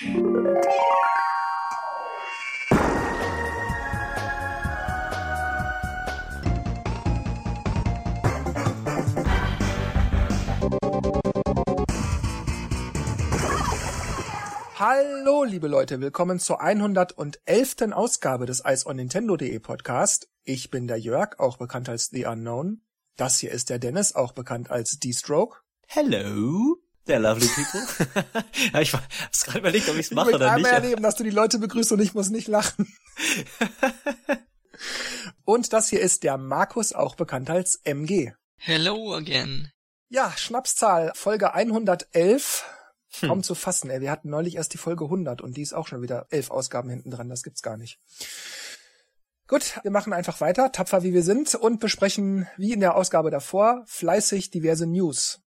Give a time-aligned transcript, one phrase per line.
[0.00, 0.14] Hallo,
[15.44, 17.92] liebe Leute, willkommen zur 111.
[17.92, 20.30] Ausgabe des Eis on Nintendo.de Podcast.
[20.44, 22.86] Ich bin der Jörg, auch bekannt als The Unknown.
[23.16, 25.58] Das hier ist der Dennis, auch bekannt als D-Stroke.
[25.86, 28.44] Hello, der lovely people.
[28.72, 30.66] ja, ich hab's gerade überlegt, ob ich's mache ich oder nicht.
[30.66, 32.92] Ich erleben, dass du die Leute begrüßt und ich muss nicht lachen.
[35.44, 38.32] und das hier ist der Markus, auch bekannt als MG.
[38.56, 39.70] Hello again.
[40.08, 42.64] Ja, Schnapszahl, Folge 111
[43.18, 43.28] hm.
[43.28, 44.00] Kaum zu fassen, ey.
[44.00, 46.90] Wir hatten neulich erst die Folge 100 und die ist auch schon wieder elf Ausgaben
[46.90, 47.28] hinten dran.
[47.28, 47.98] Das gibt's gar nicht.
[49.48, 53.30] Gut, wir machen einfach weiter, tapfer wie wir sind, und besprechen, wie in der Ausgabe
[53.30, 55.40] davor, fleißig diverse News.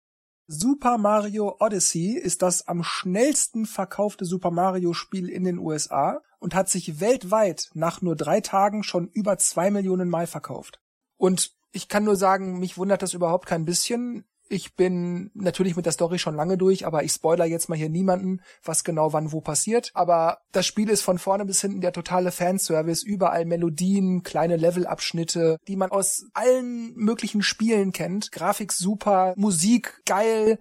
[0.53, 6.57] Super Mario Odyssey ist das am schnellsten verkaufte Super Mario Spiel in den USA und
[6.57, 10.81] hat sich weltweit nach nur drei Tagen schon über zwei Millionen Mal verkauft.
[11.17, 14.25] Und ich kann nur sagen, mich wundert das überhaupt kein bisschen.
[14.53, 17.89] Ich bin natürlich mit der Story schon lange durch, aber ich spoiler jetzt mal hier
[17.89, 19.93] niemanden, was genau wann wo passiert.
[19.95, 25.59] Aber das Spiel ist von vorne bis hinten der totale Fanservice, überall Melodien, kleine Levelabschnitte,
[25.69, 28.33] die man aus allen möglichen Spielen kennt.
[28.33, 30.59] Grafik super, Musik geil.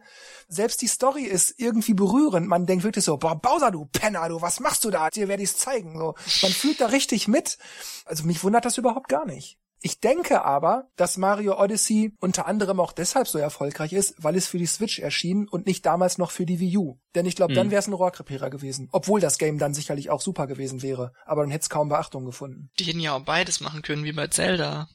[0.48, 2.48] Selbst die Story ist irgendwie berührend.
[2.48, 5.10] Man denkt wirklich so, boah, Bowser, du Penner, du, was machst du da?
[5.10, 5.98] Dir werde ich's zeigen.
[5.98, 7.58] So, man fühlt da richtig mit.
[8.06, 9.58] Also mich wundert das überhaupt gar nicht.
[9.82, 14.48] Ich denke aber, dass Mario Odyssey unter anderem auch deshalb so erfolgreich ist, weil es
[14.48, 17.00] für die Switch erschien und nicht damals noch für die Wii U.
[17.16, 17.58] Denn ich glaube, mhm.
[17.58, 18.90] dann wäre es ein Rohrkrepierer gewesen.
[18.92, 21.14] Obwohl das Game dann sicherlich auch super gewesen wäre.
[21.26, 22.70] Aber dann hätte es kaum Beachtung gefunden.
[22.80, 24.90] Die hätten ja auch beides machen können, wie bei Zelda.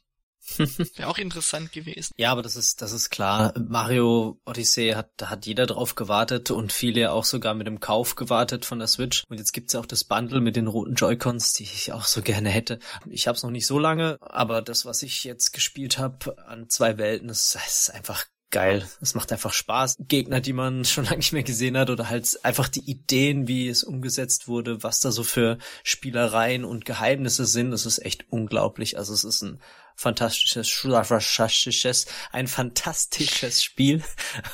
[0.96, 2.12] Wäre auch interessant gewesen.
[2.16, 3.52] Ja, aber das ist, das ist klar.
[3.58, 8.14] Mario Odyssey hat, da hat jeder drauf gewartet und viele auch sogar mit dem Kauf
[8.14, 9.24] gewartet von der Switch.
[9.28, 12.22] Und jetzt gibt's ja auch das Bundle mit den roten Joy-Cons, die ich auch so
[12.22, 12.78] gerne hätte.
[13.08, 16.68] Ich habe es noch nicht so lange, aber das, was ich jetzt gespielt habe an
[16.68, 18.88] zwei Welten, das ist einfach geil.
[19.00, 19.96] Es macht einfach Spaß.
[19.98, 23.68] Gegner, die man schon lange nicht mehr gesehen hat oder halt einfach die Ideen, wie
[23.68, 28.96] es umgesetzt wurde, was da so für Spielereien und Geheimnisse sind, das ist echt unglaublich.
[28.96, 29.60] Also es ist ein
[29.96, 34.02] fantastisches, fantastisches, ein fantastisches Spiel.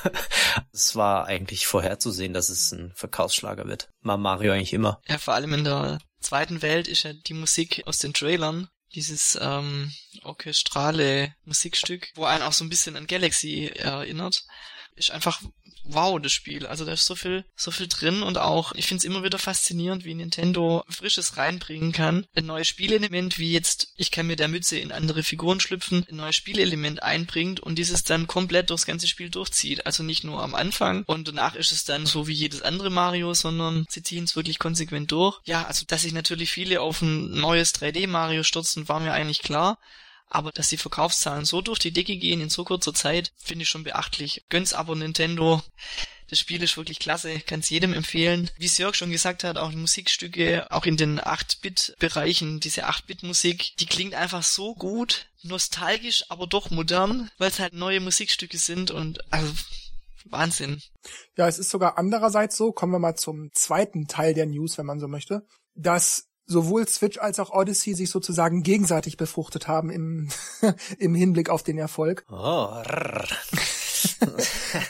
[0.73, 3.89] es war eigentlich vorherzusehen, dass es ein Verkaufsschlager wird.
[4.01, 5.01] War Mario eigentlich immer.
[5.07, 9.37] Ja, vor allem in der zweiten Welt ist ja die Musik aus den Trailern dieses
[9.41, 9.91] ähm,
[10.23, 14.43] orchestrale Musikstück, wo einen auch so ein bisschen an Galaxy erinnert,
[14.95, 15.41] ist einfach
[15.83, 16.65] wow, das Spiel.
[16.65, 19.39] Also da ist so viel, so viel drin und auch, ich finde es immer wieder
[19.39, 22.25] faszinierend, wie Nintendo Frisches reinbringen kann.
[22.35, 26.17] Ein neues Spielelement, wie jetzt, ich kann mir der Mütze in andere Figuren schlüpfen, ein
[26.17, 29.85] neues Spielelement einbringt und dieses dann komplett durchs ganze Spiel durchzieht.
[29.85, 33.33] Also nicht nur am Anfang und danach ist es dann so wie jedes andere Mario,
[33.33, 35.39] sondern sie ziehen es wirklich konsequent durch.
[35.45, 39.41] Ja, also dass sich natürlich viele auf ein neues 3D Mario stürzen, war mir eigentlich
[39.41, 39.77] klar.
[40.33, 43.69] Aber dass die Verkaufszahlen so durch die Decke gehen in so kurzer Zeit, finde ich
[43.69, 44.45] schon beachtlich.
[44.47, 45.61] Gönn's aber Nintendo.
[46.29, 48.49] Das Spiel ist wirklich klasse, kann's jedem empfehlen.
[48.57, 53.85] Wie Jörg schon gesagt hat, auch die Musikstücke, auch in den 8-Bit-Bereichen, diese 8-Bit-Musik, die
[53.85, 59.29] klingt einfach so gut, nostalgisch, aber doch modern, weil es halt neue Musikstücke sind und
[59.33, 59.51] also
[60.23, 60.81] Wahnsinn.
[61.35, 64.85] Ja, es ist sogar andererseits so, kommen wir mal zum zweiten Teil der News, wenn
[64.85, 70.29] man so möchte, dass sowohl Switch als auch Odyssey sich sozusagen gegenseitig befruchtet haben im,
[70.97, 72.25] im Hinblick auf den Erfolg.
[72.29, 72.81] Oh.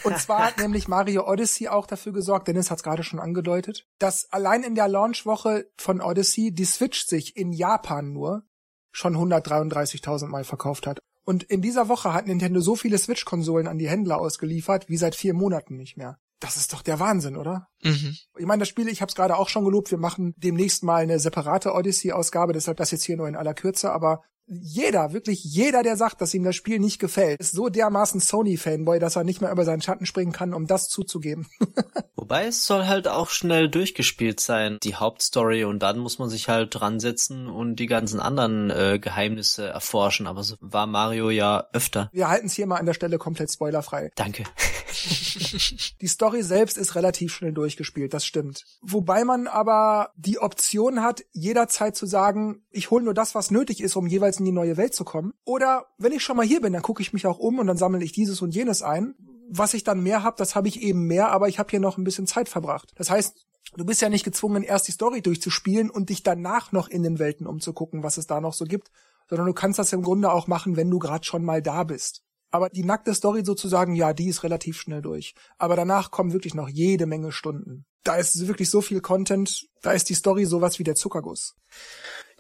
[0.03, 3.88] und zwar hat nämlich Mario Odyssey auch dafür gesorgt, Dennis hat es gerade schon angedeutet,
[3.99, 8.43] dass allein in der Launchwoche von Odyssey die Switch sich in Japan nur
[8.91, 10.99] schon 133.000 Mal verkauft hat.
[11.23, 15.16] Und in dieser Woche hat Nintendo so viele Switch-Konsolen an die Händler ausgeliefert wie seit
[15.16, 16.19] vier Monaten nicht mehr.
[16.41, 17.68] Das ist doch der Wahnsinn, oder?
[17.84, 18.18] Mhm.
[18.38, 21.03] Ich meine, das Spiel, ich habe es gerade auch schon gelobt, wir machen demnächst mal
[21.03, 25.81] eine separate Odyssey-Ausgabe, deshalb das jetzt hier nur in aller Kürze, aber jeder, wirklich jeder,
[25.81, 29.41] der sagt, dass ihm das Spiel nicht gefällt, ist so dermaßen Sony-Fanboy, dass er nicht
[29.41, 31.47] mehr über seinen Schatten springen kann, um das zuzugeben.
[32.16, 36.49] Wobei es soll halt auch schnell durchgespielt sein, die Hauptstory, und dann muss man sich
[36.49, 41.67] halt dran setzen und die ganzen anderen äh, Geheimnisse erforschen, aber so war Mario ja
[41.73, 42.09] öfter.
[42.11, 44.11] Wir halten es hier mal an der Stelle komplett spoilerfrei.
[44.16, 44.43] Danke.
[46.02, 48.66] die Story selbst ist relativ schnell durchgespielt, das stimmt.
[48.81, 53.81] Wobei man aber die Option hat, jederzeit zu sagen, ich hole nur das, was nötig
[53.81, 55.34] ist, um jeweils in die neue Welt zu kommen.
[55.46, 57.78] Oder wenn ich schon mal hier bin, dann gucke ich mich auch um und dann
[57.78, 59.16] sammle ich dieses und jenes ein.
[59.49, 61.97] Was ich dann mehr habe, das habe ich eben mehr, aber ich habe hier noch
[61.97, 62.91] ein bisschen Zeit verbracht.
[62.96, 63.46] Das heißt,
[63.76, 67.20] du bist ja nicht gezwungen, erst die Story durchzuspielen und dich danach noch in den
[67.20, 68.91] Welten umzugucken, was es da noch so gibt,
[69.29, 72.23] sondern du kannst das im Grunde auch machen, wenn du gerade schon mal da bist.
[72.52, 75.34] Aber die nackte Story sozusagen, ja, die ist relativ schnell durch.
[75.58, 77.85] Aber danach kommen wirklich noch jede Menge Stunden.
[78.03, 81.55] Da ist wirklich so viel Content, da ist die Story sowas wie der Zuckerguss.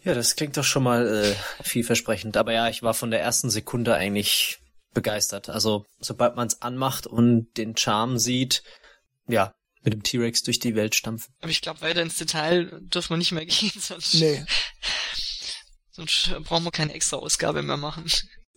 [0.03, 2.35] Ja, das klingt doch schon mal äh, vielversprechend.
[2.37, 4.59] Aber ja, ich war von der ersten Sekunde eigentlich
[4.93, 5.49] begeistert.
[5.49, 8.63] Also sobald man es anmacht und den Charme sieht,
[9.27, 9.51] ja,
[9.83, 11.33] mit dem T-Rex durch die Welt stampfen.
[11.39, 14.43] Aber ich glaube, weiter ins Detail dürfen wir nicht mehr gehen, sonst, Nee.
[15.91, 18.05] sonst brauchen wir keine extra Ausgabe mehr machen.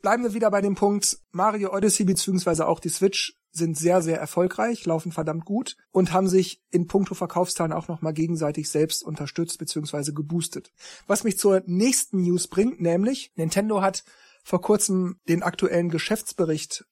[0.03, 4.19] Bleiben wir wieder bei dem Punkt, Mario Odyssey beziehungsweise auch die Switch sind sehr, sehr
[4.19, 9.59] erfolgreich, laufen verdammt gut und haben sich in puncto Verkaufszahlen auch nochmal gegenseitig selbst unterstützt
[9.59, 10.73] beziehungsweise geboostet.
[11.07, 14.05] Was mich zur nächsten News bringt, nämlich Nintendo hat
[14.43, 16.85] vor kurzem den aktuellen Geschäftsbericht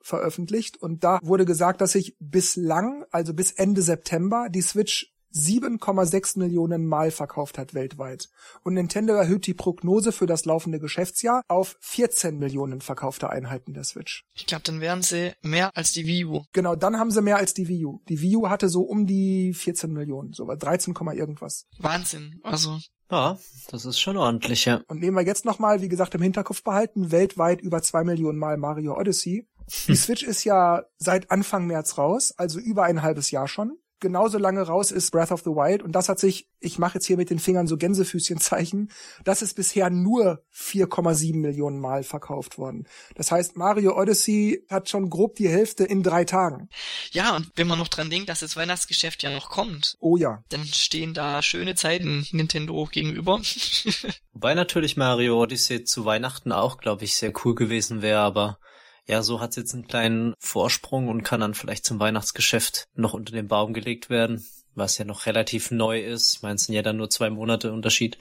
[0.00, 6.38] veröffentlicht und da wurde gesagt, dass sich bislang, also bis Ende September, die Switch 7,6
[6.38, 8.28] Millionen Mal verkauft hat weltweit.
[8.62, 13.84] Und Nintendo erhöht die Prognose für das laufende Geschäftsjahr auf 14 Millionen verkaufte Einheiten der
[13.84, 14.24] Switch.
[14.34, 16.44] Ich glaube, dann wären sie mehr als die Wii U.
[16.52, 18.00] Genau, dann haben sie mehr als die Wii U.
[18.08, 21.66] Die Wii U hatte so um die 14 Millionen, so 13, irgendwas.
[21.78, 22.40] Wahnsinn.
[22.42, 22.78] Also,
[23.10, 23.38] Ja,
[23.70, 24.80] das ist schon ordentlich, ja.
[24.88, 28.56] Und nehmen wir jetzt nochmal, wie gesagt, im Hinterkopf behalten, weltweit über zwei Millionen Mal
[28.56, 29.46] Mario Odyssey.
[29.86, 33.78] Die Switch ist ja seit Anfang März raus, also über ein halbes Jahr schon.
[34.00, 37.06] Genauso lange raus ist Breath of the Wild und das hat sich, ich mache jetzt
[37.06, 38.90] hier mit den Fingern so Gänsefüßchenzeichen,
[39.24, 42.86] das ist bisher nur 4,7 Millionen Mal verkauft worden.
[43.14, 46.68] Das heißt, Mario Odyssey hat schon grob die Hälfte in drei Tagen.
[47.12, 50.42] ja, und wenn man noch dran denkt, dass das Weihnachtsgeschäft ja noch kommt, Oh ja.
[50.50, 53.40] dann stehen da schöne Zeiten Nintendo gegenüber.
[54.32, 58.58] Wobei natürlich Mario Odyssey zu Weihnachten auch, glaube ich, sehr cool gewesen wäre, aber
[59.06, 63.32] ja, so hat's jetzt einen kleinen Vorsprung und kann dann vielleicht zum Weihnachtsgeschäft noch unter
[63.32, 64.44] den Baum gelegt werden,
[64.74, 66.34] was ja noch relativ neu ist.
[66.34, 68.18] Ich meine, es sind ja dann nur zwei Monate Unterschied.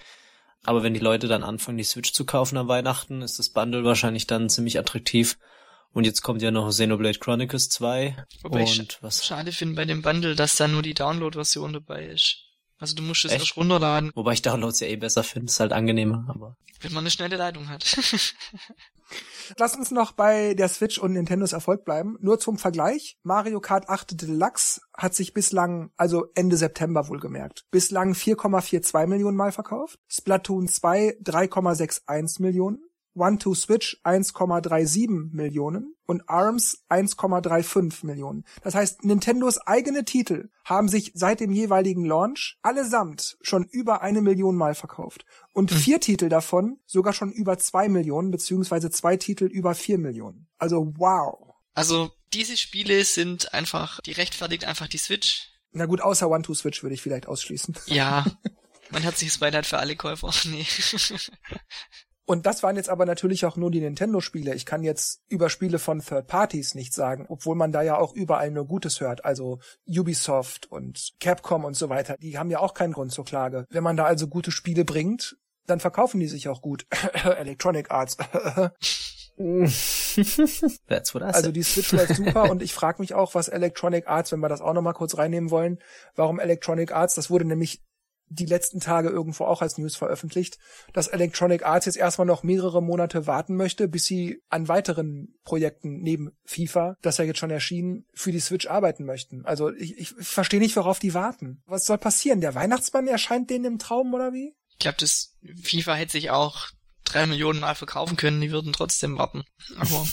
[0.64, 3.84] Aber wenn die Leute dann anfangen, die Switch zu kaufen an Weihnachten, ist das Bundle
[3.84, 5.38] wahrscheinlich dann ziemlich attraktiv.
[5.94, 9.86] Und jetzt kommt ja noch Xenoblade Chronicles 2 Wobei ich und was schade finde bei
[9.86, 12.38] dem Bundle, dass da nur die Download-Version dabei ist.
[12.78, 13.42] Also du musst es Echt?
[13.42, 16.58] erst runterladen, Wobei ich Downloads ja eh besser finde, ist halt angenehmer, aber.
[16.82, 17.86] wenn man eine schnelle Leitung hat.
[19.58, 22.18] Lass uns noch bei der Switch und Nintendos Erfolg bleiben.
[22.20, 23.18] Nur zum Vergleich.
[23.24, 29.52] Mario Kart 8 Deluxe hat sich bislang, also Ende September wohlgemerkt, bislang 4,42 Millionen Mal
[29.52, 30.00] verkauft.
[30.08, 32.80] Splatoon 2 3,61 Millionen.
[33.16, 38.44] One to Switch 1,37 Millionen und ARMS 1,35 Millionen.
[38.62, 44.22] Das heißt, Nintendos eigene Titel haben sich seit dem jeweiligen Launch allesamt schon über eine
[44.22, 45.26] Million Mal verkauft.
[45.54, 50.48] Und vier Titel davon sogar schon über zwei Millionen, beziehungsweise zwei Titel über vier Millionen.
[50.58, 51.56] Also wow.
[51.74, 55.52] Also diese Spiele sind einfach, die rechtfertigt einfach die Switch.
[55.72, 57.76] Na gut, außer One to Switch würde ich vielleicht ausschließen.
[57.88, 58.26] Ja,
[58.90, 60.32] mein herzliches Beileid für alle Käufer.
[60.46, 60.66] Nee.
[62.26, 64.56] Und das waren jetzt aber natürlich auch nur die Nintendo-Spiele.
[64.56, 68.14] Ich kann jetzt über Spiele von Third Parties nichts sagen, obwohl man da ja auch
[68.14, 69.24] überall nur Gutes hört.
[69.26, 72.18] Also Ubisoft und Capcom und so weiter.
[72.18, 73.66] Die haben ja auch keinen Grund zur Klage.
[73.70, 75.38] Wenn man da also gute Spiele bringt,
[75.68, 76.88] dann verkaufen die sich auch gut.
[77.24, 78.18] Electronic Arts.
[80.88, 81.56] That's what I Also said.
[81.56, 84.62] die Switch läuft super und ich frage mich auch, was Electronic Arts, wenn wir das
[84.62, 85.80] auch nochmal kurz reinnehmen wollen,
[86.16, 87.84] warum Electronic Arts, das wurde nämlich
[88.28, 90.58] die letzten Tage irgendwo auch als News veröffentlicht,
[90.94, 96.02] dass Electronic Arts jetzt erstmal noch mehrere Monate warten möchte, bis sie an weiteren Projekten
[96.02, 99.46] neben FIFA, das ja jetzt schon erschienen, für die Switch arbeiten möchten.
[99.46, 101.62] Also ich, ich verstehe nicht, worauf die warten.
[101.66, 102.42] Was soll passieren?
[102.42, 104.56] Der Weihnachtsmann erscheint denen im Traum oder wie?
[104.72, 106.68] Ich glaube, das FIFA hätte sich auch
[107.04, 109.44] drei Millionen Mal verkaufen können, die würden trotzdem warten.
[109.78, 110.08] Aber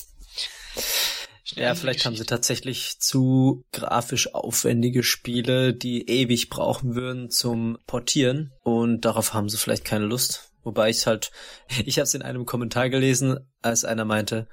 [1.44, 8.52] Ja, vielleicht haben sie tatsächlich zu grafisch aufwendige Spiele, die ewig brauchen würden zum Portieren
[8.60, 10.52] und darauf haben sie vielleicht keine Lust.
[10.62, 11.32] Wobei ich halt,
[11.84, 14.48] ich habe es in einem Kommentar gelesen, als einer meinte,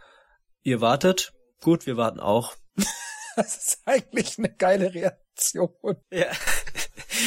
[0.64, 2.56] ihr wartet, gut, wir warten auch.
[3.36, 5.70] Das ist eigentlich eine geile Reaktion.
[6.12, 6.26] Ja.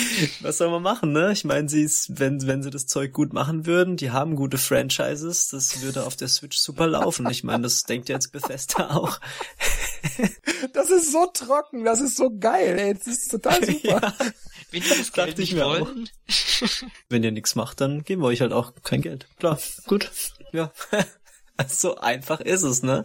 [0.41, 1.33] Was soll man machen, ne?
[1.33, 4.59] Ich meine, sie ist, wenn, wenn sie das Zeug gut machen würden, die haben gute
[4.59, 7.29] Franchises, das würde auf der Switch super laufen.
[7.31, 9.21] Ich meine, das denkt jetzt Bethesda auch.
[10.73, 12.95] Das ist so trocken, das ist so geil, ey.
[12.95, 14.01] Das ist total super.
[14.01, 14.15] ja.
[14.71, 16.09] wenn die das Geld nicht wollen,
[17.09, 19.29] Wenn ihr nichts macht, dann geben wir euch halt auch kein Geld.
[19.39, 20.11] Klar, gut.
[20.53, 20.73] Ja.
[21.69, 23.05] so einfach ist es, ne?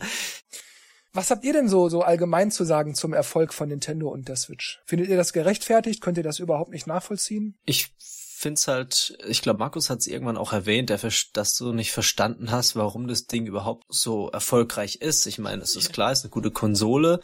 [1.17, 4.35] Was habt ihr denn so, so allgemein zu sagen zum Erfolg von Nintendo und der
[4.35, 4.79] Switch?
[4.85, 5.99] Findet ihr das gerechtfertigt?
[5.99, 7.57] Könnt ihr das überhaupt nicht nachvollziehen?
[7.65, 12.51] Ich find's halt, ich glaube, Markus hat es irgendwann auch erwähnt, dass du nicht verstanden
[12.51, 15.25] hast, warum das Ding überhaupt so erfolgreich ist.
[15.25, 17.19] Ich meine, es ist klar, es ist eine gute Konsole,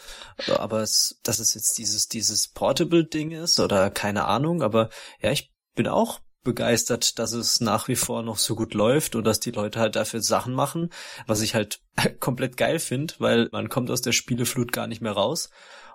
[0.58, 4.90] aber es, dass es jetzt dieses, dieses Portable-Ding ist oder keine Ahnung, aber
[5.22, 9.24] ja, ich bin auch begeistert, dass es nach wie vor noch so gut läuft und
[9.24, 10.90] dass die Leute halt dafür Sachen machen,
[11.28, 11.80] was ich halt
[12.20, 15.50] komplett geil finde, weil man kommt aus der Spieleflut gar nicht mehr raus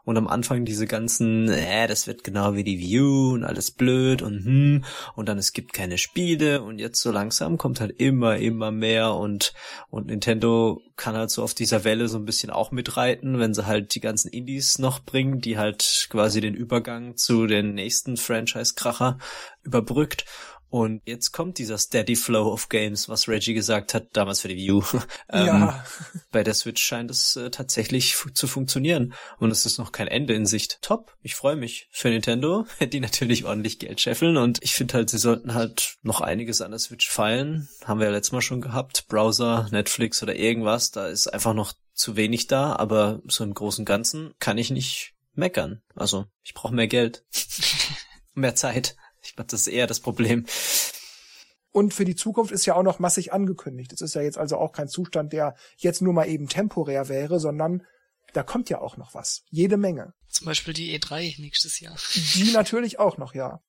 [0.09, 4.23] und am Anfang diese ganzen, äh, das wird genau wie die View und alles blöd
[4.23, 4.85] und hm,
[5.15, 9.13] und dann es gibt keine Spiele und jetzt so langsam kommt halt immer, immer mehr
[9.13, 9.53] und,
[9.91, 13.67] und Nintendo kann halt so auf dieser Welle so ein bisschen auch mitreiten, wenn sie
[13.67, 19.19] halt die ganzen Indies noch bringen, die halt quasi den Übergang zu den nächsten Franchise-Kracher
[19.63, 20.25] überbrückt
[20.71, 24.57] und jetzt kommt dieser Steady Flow of Games, was Reggie gesagt hat, damals für die
[24.57, 24.83] View.
[25.33, 25.85] ähm, ja.
[26.31, 29.15] Bei der Switch scheint es äh, tatsächlich zu funktionieren.
[29.39, 30.83] Und es ist noch kein Ende in Sicht.
[30.83, 31.17] Top.
[31.23, 34.37] Ich freue mich für Nintendo, die natürlich ordentlich Geld scheffeln.
[34.37, 37.69] Und ich finde halt, sie sollten halt noch einiges an der Switch feilen.
[37.85, 39.07] Haben wir ja letztes Mal schon gehabt.
[39.09, 40.91] Browser, Netflix oder irgendwas.
[40.91, 42.77] Da ist einfach noch zu wenig da.
[42.77, 45.81] Aber so im Großen und Ganzen kann ich nicht meckern.
[45.95, 47.25] Also, ich brauche mehr Geld.
[48.35, 48.97] mehr Zeit.
[49.39, 50.47] Glaube, das ist eher das Problem.
[51.71, 53.93] Und für die Zukunft ist ja auch noch massig angekündigt.
[53.93, 57.39] Es ist ja jetzt also auch kein Zustand, der jetzt nur mal eben temporär wäre,
[57.39, 57.87] sondern
[58.33, 59.45] da kommt ja auch noch was.
[59.51, 60.13] Jede Menge.
[60.29, 61.97] Zum Beispiel die E3 nächstes Jahr.
[62.35, 63.63] Die natürlich auch noch, ja.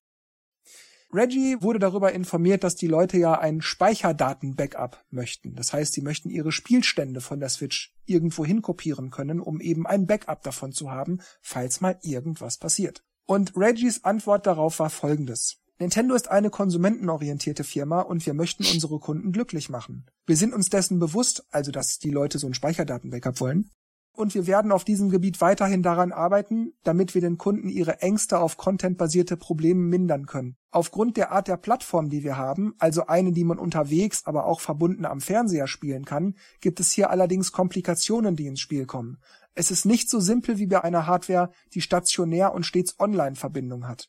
[1.12, 5.54] Reggie wurde darüber informiert, dass die Leute ja ein Speicherdaten-Backup möchten.
[5.54, 10.06] Das heißt, sie möchten ihre Spielstände von der Switch irgendwo hinkopieren können, um eben ein
[10.06, 13.04] Backup davon zu haben, falls mal irgendwas passiert.
[13.30, 15.58] Und Reggies Antwort darauf war folgendes.
[15.78, 20.04] Nintendo ist eine konsumentenorientierte Firma und wir möchten unsere Kunden glücklich machen.
[20.26, 23.70] Wir sind uns dessen bewusst, also dass die Leute so ein Speicherdatenbackup wollen,
[24.12, 28.38] und wir werden auf diesem Gebiet weiterhin daran arbeiten, damit wir den Kunden ihre Ängste
[28.38, 30.56] auf contentbasierte Probleme mindern können.
[30.72, 34.60] Aufgrund der Art der Plattform, die wir haben, also eine, die man unterwegs, aber auch
[34.60, 39.18] verbunden am Fernseher spielen kann, gibt es hier allerdings Komplikationen, die ins Spiel kommen.
[39.54, 44.08] Es ist nicht so simpel wie bei einer Hardware, die stationär und stets Online-Verbindung hat.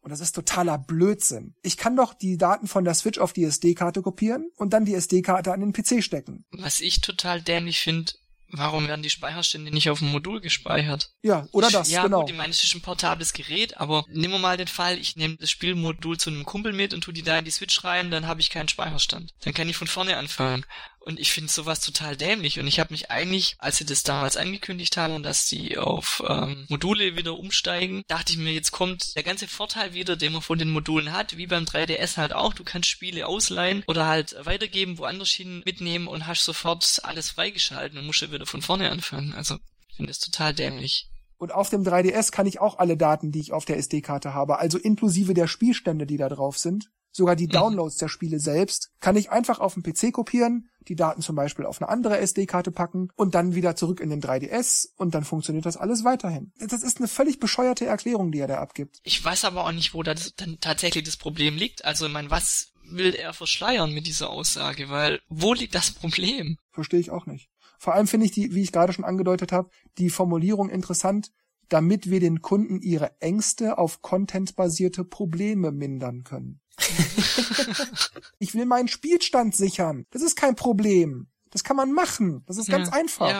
[0.00, 1.54] Und das ist totaler Blödsinn.
[1.62, 4.94] Ich kann doch die Daten von der Switch auf die SD-Karte kopieren und dann die
[4.94, 6.44] SD-Karte an den PC stecken.
[6.50, 8.12] Was ich total dämlich finde,
[8.48, 11.12] warum werden die Speicherstände nicht auf dem Modul gespeichert?
[11.22, 12.22] Ja, oder das, ja, genau.
[12.22, 15.14] Gut, ich meine, es ist ein portables Gerät, aber nehmen wir mal den Fall, ich
[15.14, 18.10] nehme das Spielmodul zu einem Kumpel mit und tu die da in die Switch rein,
[18.10, 19.32] dann habe ich keinen Speicherstand.
[19.42, 20.66] Dann kann ich von vorne anfangen.
[21.04, 22.60] Und ich finde sowas total dämlich.
[22.60, 26.66] Und ich habe mich eigentlich, als sie das damals angekündigt haben, dass sie auf ähm,
[26.68, 30.58] Module wieder umsteigen, dachte ich mir, jetzt kommt der ganze Vorteil wieder, den man von
[30.58, 32.54] den Modulen hat, wie beim 3DS halt auch.
[32.54, 37.98] Du kannst Spiele ausleihen oder halt weitergeben, woanders hin mitnehmen und hast sofort alles freigeschalten
[37.98, 39.34] und musst ja wieder von vorne anfangen.
[39.34, 39.56] Also,
[39.88, 41.08] ich finde das total dämlich.
[41.36, 44.60] Und auf dem 3DS kann ich auch alle Daten, die ich auf der SD-Karte habe,
[44.60, 47.52] also inklusive der Spielstände, die da drauf sind, sogar die mhm.
[47.52, 51.66] Downloads der Spiele selbst, kann ich einfach auf dem PC kopieren, die Daten zum Beispiel
[51.66, 55.66] auf eine andere SD-Karte packen und dann wieder zurück in den 3DS und dann funktioniert
[55.66, 56.52] das alles weiterhin.
[56.58, 58.98] Das ist eine völlig bescheuerte Erklärung, die er da abgibt.
[59.04, 61.84] Ich weiß aber auch nicht, wo da dann tatsächlich das Problem liegt.
[61.84, 64.88] Also, ich meine, was will er verschleiern mit dieser Aussage?
[64.90, 66.58] Weil, wo liegt das Problem?
[66.72, 67.48] Verstehe ich auch nicht.
[67.78, 71.30] Vor allem finde ich die, wie ich gerade schon angedeutet habe, die Formulierung interessant,
[71.68, 76.60] damit wir den Kunden ihre Ängste auf contentbasierte Probleme mindern können.
[78.38, 80.06] ich will meinen Spielstand sichern.
[80.10, 81.28] Das ist kein Problem.
[81.50, 82.44] Das kann man machen.
[82.46, 83.30] Das ist ganz ja, einfach.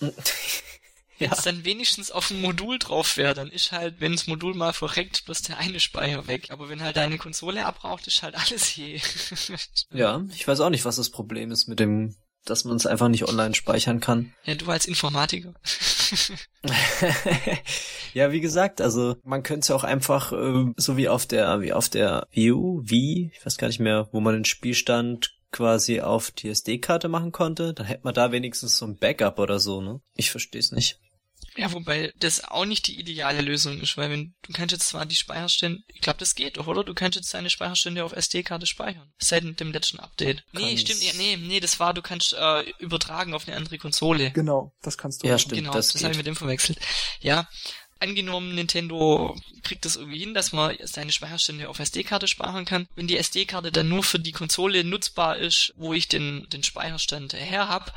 [0.00, 0.10] Ja.
[1.18, 4.54] Wenn es dann wenigstens auf dem Modul drauf wäre, dann ist halt, wenn das Modul
[4.54, 6.50] mal verreckt, bloß der eine Speicher weg.
[6.50, 9.00] Aber wenn halt deine Konsole abbraucht, ist halt alles je.
[9.92, 13.08] ja, ich weiß auch nicht, was das Problem ist mit dem dass man es einfach
[13.08, 14.34] nicht online speichern kann.
[14.44, 15.54] Ja, du als Informatiker.
[18.14, 21.72] ja, wie gesagt, also man könnte es auch einfach äh, so wie auf der wie
[21.72, 26.30] auf der View, wie, ich weiß gar nicht mehr, wo man den Spielstand quasi auf
[26.30, 30.00] die SD-Karte machen konnte, dann hätte man da wenigstens so ein Backup oder so, ne?
[30.16, 30.98] Ich verstehe es nicht.
[31.56, 35.04] Ja, wobei das auch nicht die ideale Lösung ist, weil wenn du kannst jetzt zwar
[35.04, 36.82] die Speicherstände, ich glaube, das geht doch, oder?
[36.82, 39.12] Du kannst jetzt deine Speicherstände auf SD-Karte speichern.
[39.18, 40.44] Seit dem letzten Update.
[40.52, 40.66] Kannst.
[40.66, 44.30] Nee, stimmt, ja, nee, nee, das war, du kannst äh, übertragen auf eine andere Konsole.
[44.30, 45.28] Genau, das kannst du.
[45.28, 46.78] Ja, stimmt, genau, das, das habe ich mit dem verwechselt.
[47.20, 47.48] Ja,
[48.02, 52.88] angenommen, Nintendo kriegt das irgendwie hin, dass man seine Speicherstände auf SD-Karte speichern kann.
[52.94, 57.32] Wenn die SD-Karte dann nur für die Konsole nutzbar ist, wo ich den, den Speicherstand
[57.32, 57.94] her hab,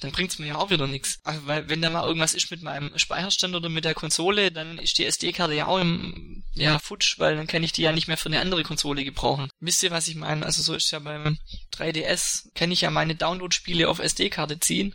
[0.00, 1.20] dann bringt's mir ja auch wieder nichts.
[1.22, 4.78] Also, weil wenn da mal irgendwas ist mit meinem Speicherstand oder mit der Konsole, dann
[4.78, 8.08] ist die SD-Karte ja auch im ja, futsch, weil dann kann ich die ja nicht
[8.08, 9.50] mehr für eine andere Konsole gebrauchen.
[9.60, 10.44] Wisst ihr, was ich meine?
[10.44, 11.38] Also so ist ja beim
[11.76, 14.94] 3DS, kann ich ja meine Download-Spiele auf SD-Karte ziehen.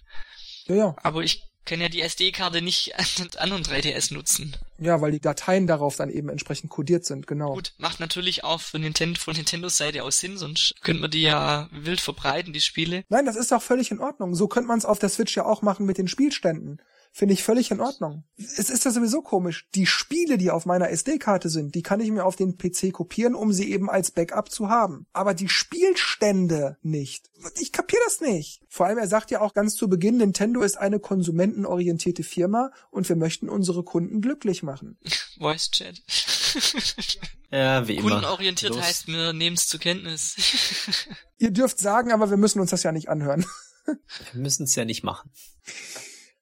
[0.68, 0.96] Ja, ja.
[1.02, 4.58] Aber ich können ja die SD-Karte nicht an den anderen 3DS nutzen.
[4.80, 7.54] Ja, weil die Dateien darauf dann eben entsprechend codiert sind, genau.
[7.54, 11.22] Gut, macht natürlich auch von Nintendo, von Nintendos Seite aus Sinn, sonst könnte man die
[11.22, 13.04] ja wild verbreiten, die Spiele.
[13.10, 14.34] Nein, das ist auch völlig in Ordnung.
[14.34, 16.82] So könnte man es auf der Switch ja auch machen mit den Spielständen.
[17.12, 18.24] Finde ich völlig in Ordnung.
[18.38, 19.68] Es ist ja sowieso komisch.
[19.76, 23.36] Die Spiele, die auf meiner SD-Karte sind, die kann ich mir auf den PC kopieren,
[23.36, 25.08] um sie eben als Backup zu haben.
[25.12, 27.30] Aber die Spielstände nicht.
[27.60, 28.62] Ich kapier das nicht.
[28.70, 33.10] Vor allem, er sagt ja auch ganz zu Beginn, Nintendo ist eine konsumentenorientierte Firma und
[33.10, 34.98] wir möchten unsere Kunden glücklich machen.
[35.40, 36.02] Voice Chat.
[37.52, 38.12] ja, wie immer.
[38.12, 38.84] Kundenorientiert Los.
[38.84, 41.06] heißt, wir nehmen es zur Kenntnis.
[41.38, 43.46] Ihr dürft sagen, aber wir müssen uns das ja nicht anhören.
[43.86, 45.32] wir müssen es ja nicht machen.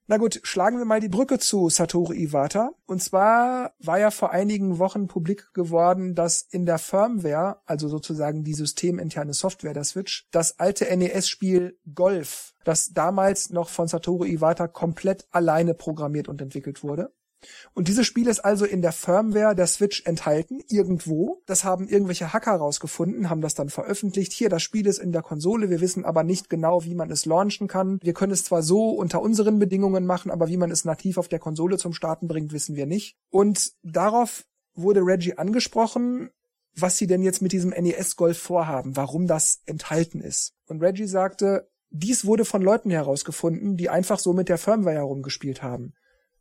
[0.09, 2.71] Na gut, schlagen wir mal die Brücke zu Satoru Iwata.
[2.85, 8.45] Und zwar war ja vor einigen Wochen publik geworden, dass in der Firmware, also sozusagen
[8.45, 14.69] die systeminterne Software der Switch, das alte NES-Spiel Golf, das damals noch von Satoru Iwata
[14.69, 17.11] komplett alleine programmiert und entwickelt wurde,
[17.73, 21.41] und dieses Spiel ist also in der Firmware der Switch enthalten, irgendwo.
[21.45, 24.33] Das haben irgendwelche Hacker rausgefunden, haben das dann veröffentlicht.
[24.33, 27.25] Hier, das Spiel ist in der Konsole, wir wissen aber nicht genau, wie man es
[27.25, 27.99] launchen kann.
[28.01, 31.27] Wir können es zwar so unter unseren Bedingungen machen, aber wie man es nativ auf
[31.27, 33.15] der Konsole zum Starten bringt, wissen wir nicht.
[33.29, 36.29] Und darauf wurde Reggie angesprochen,
[36.73, 40.53] was sie denn jetzt mit diesem NES Golf vorhaben, warum das enthalten ist.
[40.67, 45.63] Und Reggie sagte, dies wurde von Leuten herausgefunden, die einfach so mit der Firmware herumgespielt
[45.63, 45.93] haben.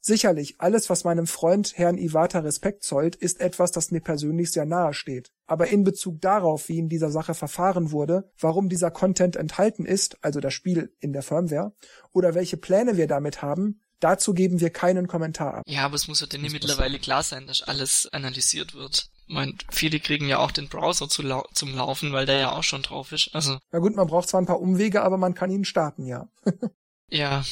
[0.07, 4.65] Sicherlich, alles, was meinem Freund Herrn Iwata Respekt zollt, ist etwas, das mir persönlich sehr
[4.65, 5.33] nahe steht.
[5.49, 10.17] Aber in Bezug darauf, wie in dieser Sache verfahren wurde, warum dieser Content enthalten ist,
[10.23, 11.73] also das Spiel in der Firmware,
[12.13, 15.65] oder welche Pläne wir damit haben, dazu geben wir keinen Kommentar ab.
[15.67, 19.11] Ja, aber es muss ja denn mittlerweile klar sein, dass alles analysiert wird.
[19.27, 22.53] Ich meine, viele kriegen ja auch den Browser zu lau zum Laufen, weil der ja
[22.53, 23.31] auch schon drauf ist.
[23.33, 23.59] Also.
[23.73, 26.29] Na gut, man braucht zwar ein paar Umwege, aber man kann ihn starten, ja.
[27.11, 27.43] ja,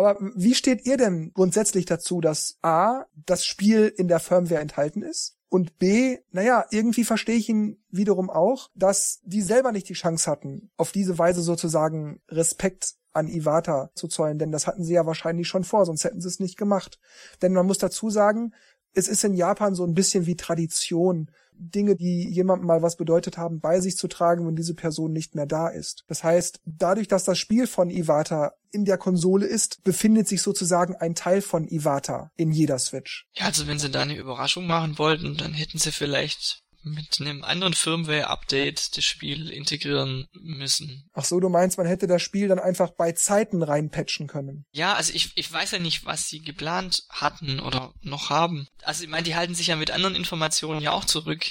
[0.00, 5.02] aber wie steht ihr denn grundsätzlich dazu, dass A, das Spiel in der Firmware enthalten
[5.02, 5.36] ist?
[5.48, 10.30] Und B, naja, irgendwie verstehe ich ihn wiederum auch, dass die selber nicht die Chance
[10.30, 15.06] hatten, auf diese Weise sozusagen Respekt an Iwata zu zollen, denn das hatten sie ja
[15.06, 17.00] wahrscheinlich schon vor, sonst hätten sie es nicht gemacht.
[17.42, 18.54] Denn man muss dazu sagen,
[18.92, 21.30] es ist in Japan so ein bisschen wie Tradition,
[21.60, 25.34] Dinge, die jemandem mal was bedeutet haben, bei sich zu tragen, wenn diese Person nicht
[25.34, 26.04] mehr da ist.
[26.08, 30.96] Das heißt, dadurch, dass das Spiel von Iwata in der Konsole ist, befindet sich sozusagen
[30.96, 33.26] ein Teil von Iwata in jeder Switch.
[33.34, 37.44] Ja, also wenn sie da eine Überraschung machen wollten, dann hätten sie vielleicht mit einem
[37.44, 41.08] anderen Firmware-Update das Spiel integrieren müssen.
[41.12, 44.64] Ach so, du meinst, man hätte das Spiel dann einfach bei Zeiten reinpatchen können.
[44.72, 48.66] Ja, also ich, ich weiß ja nicht, was sie geplant hatten oder noch haben.
[48.82, 51.44] Also ich meine, die halten sich ja mit anderen Informationen ja auch zurück.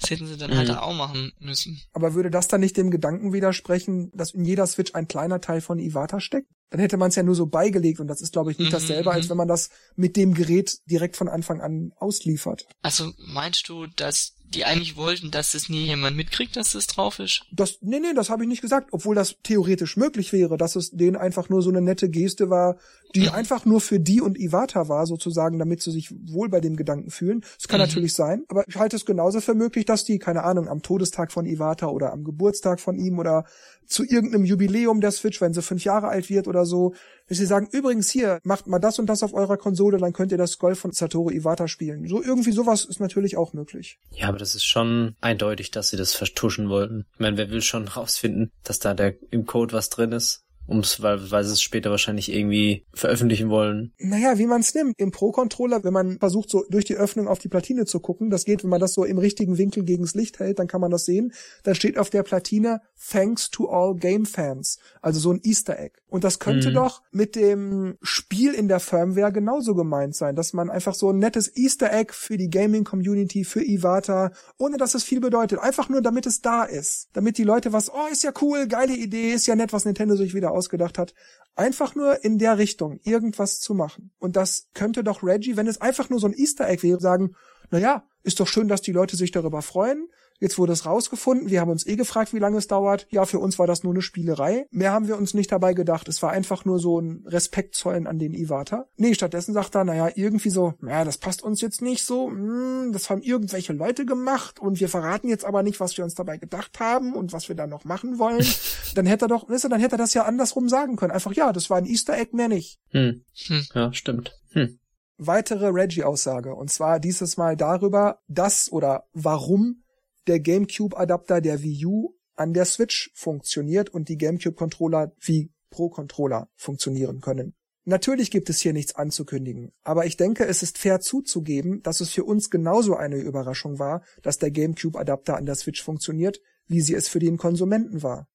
[0.00, 0.72] Das hätten sie dann halt mhm.
[0.72, 1.80] halt auch machen müssen.
[1.92, 5.60] Aber würde das dann nicht dem Gedanken widersprechen, dass in jeder Switch ein kleiner Teil
[5.60, 6.48] von Iwata steckt?
[6.72, 8.72] Dann hätte man es ja nur so beigelegt und das ist, glaube ich, nicht mhm,
[8.72, 9.30] dasselbe, als mhm.
[9.30, 12.66] wenn man das mit dem Gerät direkt von Anfang an ausliefert.
[12.80, 17.18] Also meinst du, dass die eigentlich wollten, dass es nie jemand mitkriegt, dass es drauf
[17.18, 17.42] ist?
[17.52, 20.90] Das, nee, nee, das habe ich nicht gesagt, obwohl das theoretisch möglich wäre, dass es
[20.90, 22.76] denen einfach nur so eine nette Geste war,
[23.14, 23.30] die mhm.
[23.30, 27.10] einfach nur für die und Iwata war, sozusagen, damit sie sich wohl bei dem Gedanken
[27.10, 27.42] fühlen.
[27.58, 27.86] Das kann mhm.
[27.86, 31.32] natürlich sein, aber ich halte es genauso für möglich, dass die, keine Ahnung, am Todestag
[31.32, 33.44] von Iwata oder am Geburtstag von ihm oder
[33.86, 36.94] zu irgendeinem Jubiläum der Switch, wenn sie fünf Jahre alt wird oder so,
[37.28, 40.32] dass sie sagen, übrigens hier, macht mal das und das auf eurer Konsole, dann könnt
[40.32, 42.06] ihr das Golf von Satoru Iwata spielen.
[42.06, 43.98] So irgendwie sowas ist natürlich auch möglich.
[44.10, 47.06] Ja, aber das ist schon eindeutig, dass sie das vertuschen wollten.
[47.14, 50.44] Ich meine, wer will schon rausfinden, dass da der, im Code was drin ist?
[50.68, 53.92] Ums, weil, weil sie es später wahrscheinlich irgendwie veröffentlichen wollen.
[53.98, 54.94] Naja, wie man es nimmt.
[54.98, 58.44] Im Pro-Controller, wenn man versucht, so durch die Öffnung auf die Platine zu gucken, das
[58.44, 61.04] geht, wenn man das so im richtigen Winkel gegens Licht hält, dann kann man das
[61.04, 61.32] sehen.
[61.64, 64.78] Dann steht auf der Platine Thanks to all Game Fans.
[65.00, 65.96] Also so ein Easter Egg.
[66.08, 66.74] Und das könnte mhm.
[66.74, 71.18] doch mit dem Spiel in der Firmware genauso gemeint sein, dass man einfach so ein
[71.18, 75.58] nettes Easter Egg für die Gaming Community, für Iwata, ohne dass es viel bedeutet.
[75.58, 77.08] Einfach nur, damit es da ist.
[77.14, 80.14] Damit die Leute was, oh, ist ja cool, geile Idee, ist ja nett, was Nintendo
[80.14, 81.14] sich wieder ausgedacht hat,
[81.56, 84.12] einfach nur in der Richtung irgendwas zu machen.
[84.18, 87.34] Und das könnte doch Reggie, wenn es einfach nur so ein Easter Egg wäre, sagen,
[87.70, 90.08] na ja, ist doch schön, dass die Leute sich darüber freuen.
[90.42, 91.50] Jetzt wurde es rausgefunden.
[91.50, 93.06] Wir haben uns eh gefragt, wie lange es dauert.
[93.10, 94.66] Ja, für uns war das nur eine Spielerei.
[94.72, 96.08] Mehr haben wir uns nicht dabei gedacht.
[96.08, 98.86] Es war einfach nur so ein Respekt zollen an den Iwata.
[98.96, 102.28] Nee, stattdessen sagt er, naja, irgendwie so, naja, das passt uns jetzt nicht so.
[102.28, 106.16] Hm, das haben irgendwelche Leute gemacht und wir verraten jetzt aber nicht, was wir uns
[106.16, 108.44] dabei gedacht haben und was wir da noch machen wollen.
[108.96, 111.12] dann hätte er doch, weißt du, dann hätte er das ja andersrum sagen können.
[111.12, 112.80] Einfach, ja, das war ein Easter Egg, mehr nicht.
[112.88, 113.22] Hm.
[113.46, 113.66] Hm.
[113.74, 114.36] Ja, stimmt.
[114.54, 114.80] Hm
[115.18, 116.52] weitere Reggie-Aussage.
[116.52, 119.82] Und zwar dieses Mal darüber, dass oder warum
[120.26, 127.20] der GameCube-Adapter der Wii U an der Switch funktioniert und die GameCube-Controller wie Pro-Controller funktionieren
[127.20, 127.54] können.
[127.84, 132.10] Natürlich gibt es hier nichts anzukündigen, aber ich denke, es ist fair zuzugeben, dass es
[132.10, 136.94] für uns genauso eine Überraschung war, dass der GameCube-Adapter an der Switch funktioniert, wie sie
[136.94, 138.28] es für den Konsumenten war.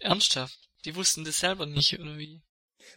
[0.00, 0.58] Ernsthaft?
[0.84, 2.42] Die wussten das selber nicht, oder wie?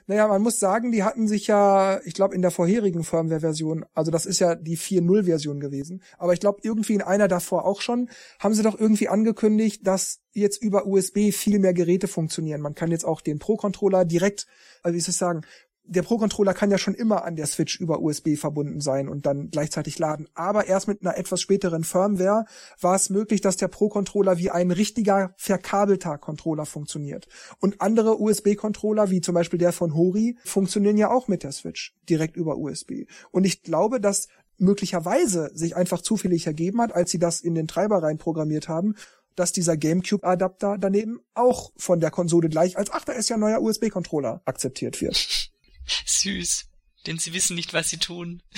[0.10, 4.10] Naja, man muss sagen, die hatten sich ja, ich glaube, in der vorherigen Firmware-Version, also
[4.10, 8.10] das ist ja die 4.0-Version gewesen, aber ich glaube, irgendwie in einer davor auch schon,
[8.40, 12.62] haben sie doch irgendwie angekündigt, dass jetzt über USB viel mehr Geräte funktionieren.
[12.62, 14.48] Man kann jetzt auch den Pro-Controller direkt,
[14.82, 15.42] also wie soll ich sagen,
[15.88, 19.50] der Pro-Controller kann ja schon immer an der Switch über USB verbunden sein und dann
[19.50, 20.28] gleichzeitig laden.
[20.34, 22.46] Aber erst mit einer etwas späteren Firmware
[22.82, 27.28] war es möglich, dass der Pro-Controller wie ein richtiger verkabelter Controller funktioniert.
[27.60, 31.96] Und andere USB-Controller, wie zum Beispiel der von Hori, funktionieren ja auch mit der Switch
[32.10, 33.06] direkt über USB.
[33.32, 37.68] Und ich glaube, dass möglicherweise sich einfach zufällig ergeben hat, als sie das in den
[37.68, 38.96] Treiber rein programmiert haben,
[39.36, 43.40] dass dieser GameCube-Adapter daneben auch von der Konsole gleich als, ach, da ist ja ein
[43.40, 45.52] neuer USB-Controller akzeptiert wird.
[46.06, 46.66] Süß.
[47.06, 48.42] Denn sie wissen nicht, was sie tun.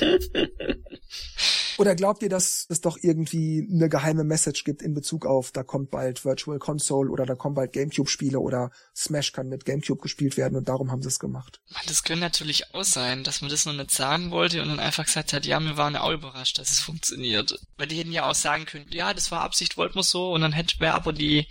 [1.78, 5.62] Oder glaubt ihr, dass es doch irgendwie eine geheime Message gibt in Bezug auf, da
[5.62, 10.36] kommt bald Virtual Console oder da kommen bald GameCube-Spiele oder Smash kann mit GameCube gespielt
[10.36, 11.60] werden und darum haben sie es gemacht?
[11.86, 15.06] Das könnte natürlich auch sein, dass man das noch nicht sagen wollte und dann einfach
[15.06, 17.58] gesagt hat, ja, wir waren auch überrascht, dass es funktioniert.
[17.76, 20.42] Weil die hätten ja auch sagen können, ja, das war Absicht, wollten wir so und
[20.42, 21.46] dann hätte wäre aber die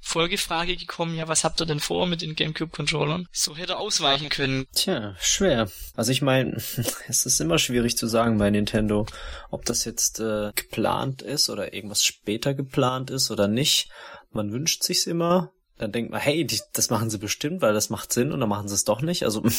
[0.00, 3.28] Folgefrage gekommen, ja, was habt ihr denn vor mit den GameCube-Controllern?
[3.32, 4.66] So hätte er ausweichen können.
[4.74, 5.70] Tja, schwer.
[5.94, 6.52] Also ich meine,
[7.08, 9.06] es ist immer schwierig zu sagen bei Nintendo,
[9.50, 13.90] ob das jetzt äh, geplant ist oder irgendwas später geplant ist oder nicht.
[14.30, 15.52] Man wünscht sich's immer.
[15.78, 18.48] Dann denkt man, hey, die, das machen sie bestimmt, weil das macht Sinn und dann
[18.48, 19.24] machen sie es doch nicht.
[19.24, 19.52] Also mhm.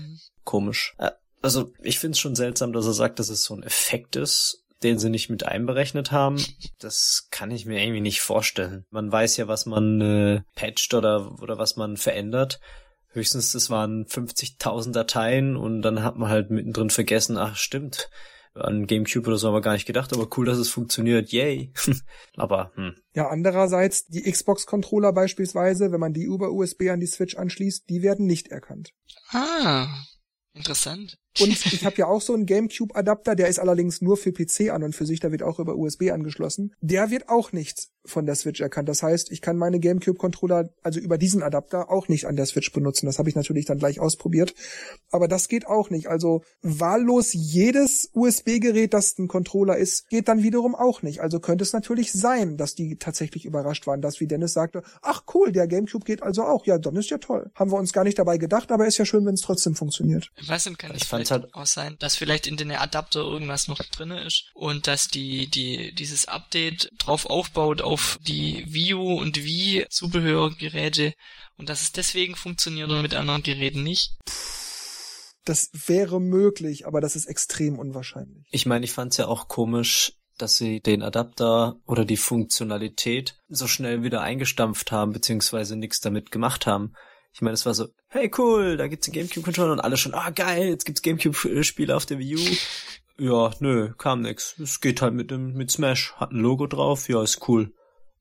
[0.44, 0.94] komisch.
[0.98, 1.10] Äh,
[1.42, 4.64] also ich finde es schon seltsam, dass er sagt, dass es so ein Effekt ist
[4.82, 6.42] den sie nicht mit einberechnet haben,
[6.78, 8.84] das kann ich mir irgendwie nicht vorstellen.
[8.90, 12.60] Man weiß ja, was man äh, patcht oder, oder was man verändert.
[13.10, 18.10] Höchstens, das waren 50.000 Dateien und dann hat man halt mittendrin vergessen, ach stimmt,
[18.60, 21.72] an GameCube oder so haben wir gar nicht gedacht, aber cool, dass es funktioniert, yay.
[22.36, 22.94] aber, hm.
[23.14, 28.02] Ja, andererseits, die Xbox-Controller beispielsweise, wenn man die über USB an die Switch anschließt, die
[28.02, 28.92] werden nicht erkannt.
[29.30, 29.88] Ah,
[30.54, 31.18] interessant.
[31.40, 34.82] Und ich habe ja auch so einen GameCube-Adapter, der ist allerdings nur für PC an
[34.82, 36.74] und für sich, da wird auch über USB angeschlossen.
[36.80, 38.88] Der wird auch nicht von der Switch erkannt.
[38.88, 42.72] Das heißt, ich kann meine GameCube-Controller also über diesen Adapter auch nicht an der Switch
[42.72, 43.06] benutzen.
[43.06, 44.54] Das habe ich natürlich dann gleich ausprobiert.
[45.10, 46.08] Aber das geht auch nicht.
[46.08, 51.20] Also wahllos jedes USB-Gerät, das ein Controller ist, geht dann wiederum auch nicht.
[51.20, 55.22] Also könnte es natürlich sein, dass die tatsächlich überrascht waren, dass, wie Dennis sagte, ach
[55.34, 56.66] cool, der GameCube geht also auch.
[56.66, 57.50] Ja, dann ist ja toll.
[57.54, 60.30] Haben wir uns gar nicht dabei gedacht, aber ist ja schön, wenn es trotzdem funktioniert.
[60.46, 63.78] Was denn kann ich, vielleicht halt auch sein, dass vielleicht in den Adapter irgendwas noch
[63.78, 69.42] drinne ist und dass die, die, dieses Update drauf aufbaut auf die Wii U und
[69.42, 71.14] Wii Zubehörgeräte
[71.56, 74.16] und dass es deswegen funktioniert und mit anderen Geräten nicht.
[75.44, 78.46] Das wäre möglich, aber das ist extrem unwahrscheinlich.
[78.50, 83.66] Ich meine, ich fand's ja auch komisch, dass sie den Adapter oder die Funktionalität so
[83.66, 86.92] schnell wieder eingestampft haben, beziehungsweise nichts damit gemacht haben.
[87.32, 90.30] Ich meine, es war so, hey cool, da gibt's einen Gamecube-Controller und alle schon, ah
[90.30, 92.56] geil, jetzt gibt's Gamecube-Spiele auf der Wii U.
[93.18, 94.58] ja, nö, kam nix.
[94.58, 97.72] Es geht halt mit dem, mit Smash, hat ein Logo drauf, ja, ist cool.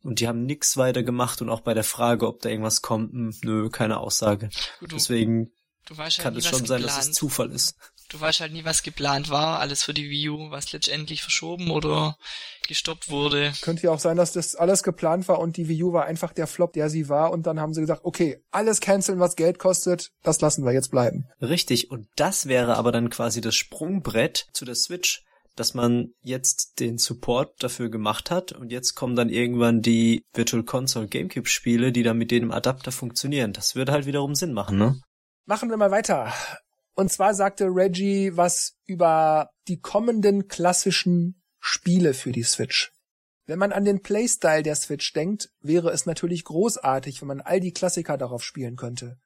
[0.03, 3.11] Und die haben nix weiter gemacht und auch bei der Frage, ob da irgendwas kommt,
[3.11, 4.49] hm, nö, keine Aussage.
[4.79, 5.51] Gut, Deswegen
[6.19, 7.75] kann es schon sein, dass es Zufall ist
[8.09, 11.71] du weißt halt nie, was geplant war, alles für die Wii U, was letztendlich verschoben
[11.71, 12.17] oder
[12.67, 13.53] gestoppt wurde.
[13.61, 16.33] Könnte ja auch sein, dass das alles geplant war und die Wii U war einfach
[16.33, 19.59] der Flop, der sie war und dann haben sie gesagt, okay, alles canceln, was Geld
[19.59, 21.25] kostet, das lassen wir jetzt bleiben.
[21.41, 25.23] Richtig, und das wäre aber dann quasi das Sprungbrett zu der Switch,
[25.57, 30.63] dass man jetzt den Support dafür gemacht hat und jetzt kommen dann irgendwann die Virtual
[30.63, 33.53] Console GameCube Spiele, die dann mit dem Adapter funktionieren.
[33.53, 35.01] Das würde halt wiederum Sinn machen, ne?
[35.45, 36.31] Machen wir mal weiter.
[36.93, 42.91] Und zwar sagte Reggie was über die kommenden klassischen Spiele für die Switch.
[43.45, 47.59] Wenn man an den Playstyle der Switch denkt, wäre es natürlich großartig, wenn man all
[47.59, 49.17] die Klassiker darauf spielen könnte.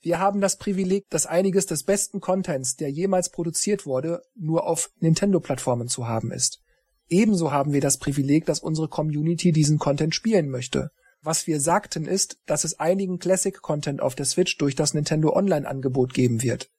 [0.00, 4.90] Wir haben das Privileg, dass einiges des besten Contents, der jemals produziert wurde, nur auf
[5.00, 6.60] Nintendo-Plattformen zu haben ist.
[7.08, 10.90] Ebenso haben wir das Privileg, dass unsere Community diesen Content spielen möchte.
[11.22, 16.14] Was wir sagten ist, dass es einigen Classic-Content auf der Switch durch das Nintendo Online-Angebot
[16.14, 16.70] geben wird.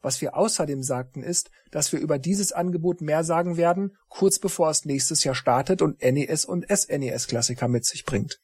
[0.00, 4.70] Was wir außerdem sagten ist, dass wir über dieses Angebot mehr sagen werden, kurz bevor
[4.70, 8.40] es nächstes Jahr startet und NES und SNES-Klassiker mit sich bringt.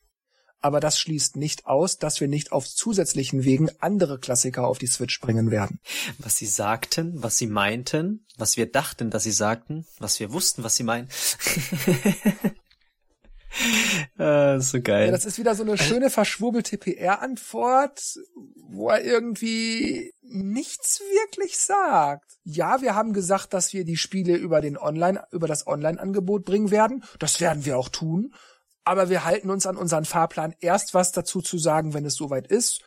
[0.61, 4.87] Aber das schließt nicht aus, dass wir nicht auf zusätzlichen Wegen andere Klassiker auf die
[4.87, 5.81] Switch bringen werden.
[6.19, 10.65] Was sie sagten, was sie meinten, was wir dachten, dass sie sagten, was wir wussten,
[10.65, 11.09] was sie meinen.
[14.19, 15.07] ah, so geil.
[15.07, 18.19] Ja, das ist wieder so eine schöne verschwurbelte PR-Antwort,
[18.69, 22.31] wo er irgendwie nichts wirklich sagt.
[22.45, 26.71] Ja, wir haben gesagt, dass wir die Spiele über den Online, über das Online-Angebot bringen
[26.71, 27.05] werden.
[27.19, 28.35] Das werden wir auch tun.
[28.89, 32.47] Aber wir halten uns an unseren Fahrplan erst was dazu zu sagen, wenn es soweit
[32.47, 32.81] ist.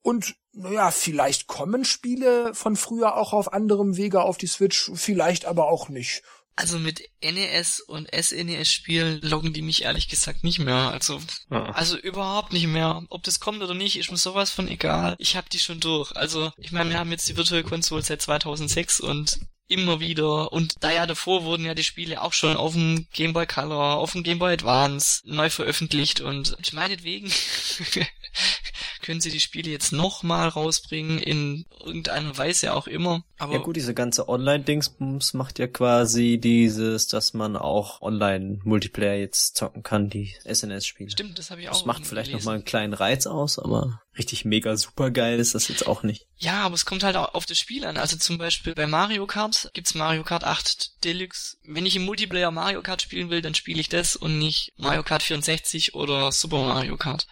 [0.00, 5.44] Und naja, vielleicht kommen Spiele von früher auch auf anderem Wege auf die Switch, vielleicht
[5.44, 6.22] aber auch nicht.
[6.56, 10.90] Also mit NES und SNES Spielen loggen die mich ehrlich gesagt nicht mehr.
[10.90, 11.64] Also, ja.
[11.72, 13.04] also überhaupt nicht mehr.
[13.10, 15.16] Ob das kommt oder nicht, ist mir sowas von egal.
[15.18, 16.16] Ich hab die schon durch.
[16.16, 19.40] Also, ich meine, wir haben jetzt die Virtual Console seit 2006 und
[19.72, 20.52] immer wieder.
[20.52, 23.96] Und da ja davor wurden ja die Spiele auch schon auf dem Game Boy Color,
[23.96, 27.30] auf dem Game Boy Advance neu veröffentlicht und meinetwegen
[29.02, 33.24] können sie die Spiele jetzt nochmal rausbringen, in irgendeiner Weise auch immer.
[33.38, 39.56] Aber ja gut, diese ganze Online-Dingsbums macht ja quasi dieses, dass man auch Online-Multiplayer jetzt
[39.56, 41.10] zocken kann, die SNS-Spiele.
[41.10, 41.72] Stimmt, das habe ich auch.
[41.72, 45.68] Das macht vielleicht nochmal einen kleinen Reiz aus, aber richtig mega super geil ist das
[45.68, 46.26] jetzt auch nicht.
[46.36, 47.96] Ja, aber es kommt halt auch auf das Spiel an.
[47.96, 51.56] Also zum Beispiel bei Mario Kart gibt's Mario Kart 8 Deluxe.
[51.64, 55.02] Wenn ich im Multiplayer Mario Kart spielen will, dann spiele ich das und nicht Mario
[55.02, 57.26] Kart 64 oder Super Mario Kart.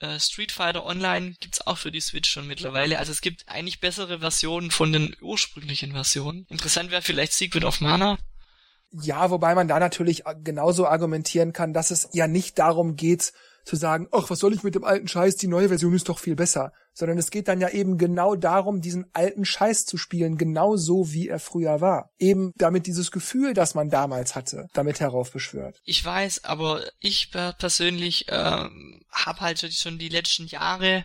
[0.00, 2.98] Äh, Street Fighter Online gibt's auch für die Switch schon mittlerweile.
[2.98, 6.46] Also es gibt eigentlich bessere Versionen von den ursprünglichen Versionen.
[6.48, 8.18] Interessant wäre vielleicht Secret of Mana.
[9.02, 13.32] Ja, wobei man da natürlich genauso argumentieren kann, dass es ja nicht darum geht,
[13.64, 16.18] zu sagen, ach, was soll ich mit dem alten Scheiß, die neue Version ist doch
[16.18, 16.72] viel besser.
[16.92, 21.12] Sondern es geht dann ja eben genau darum, diesen alten Scheiß zu spielen, genau so
[21.12, 22.10] wie er früher war.
[22.18, 25.80] Eben damit dieses Gefühl, das man damals hatte, damit heraufbeschwört.
[25.84, 31.04] Ich weiß, aber ich persönlich äh, habe halt schon die letzten Jahre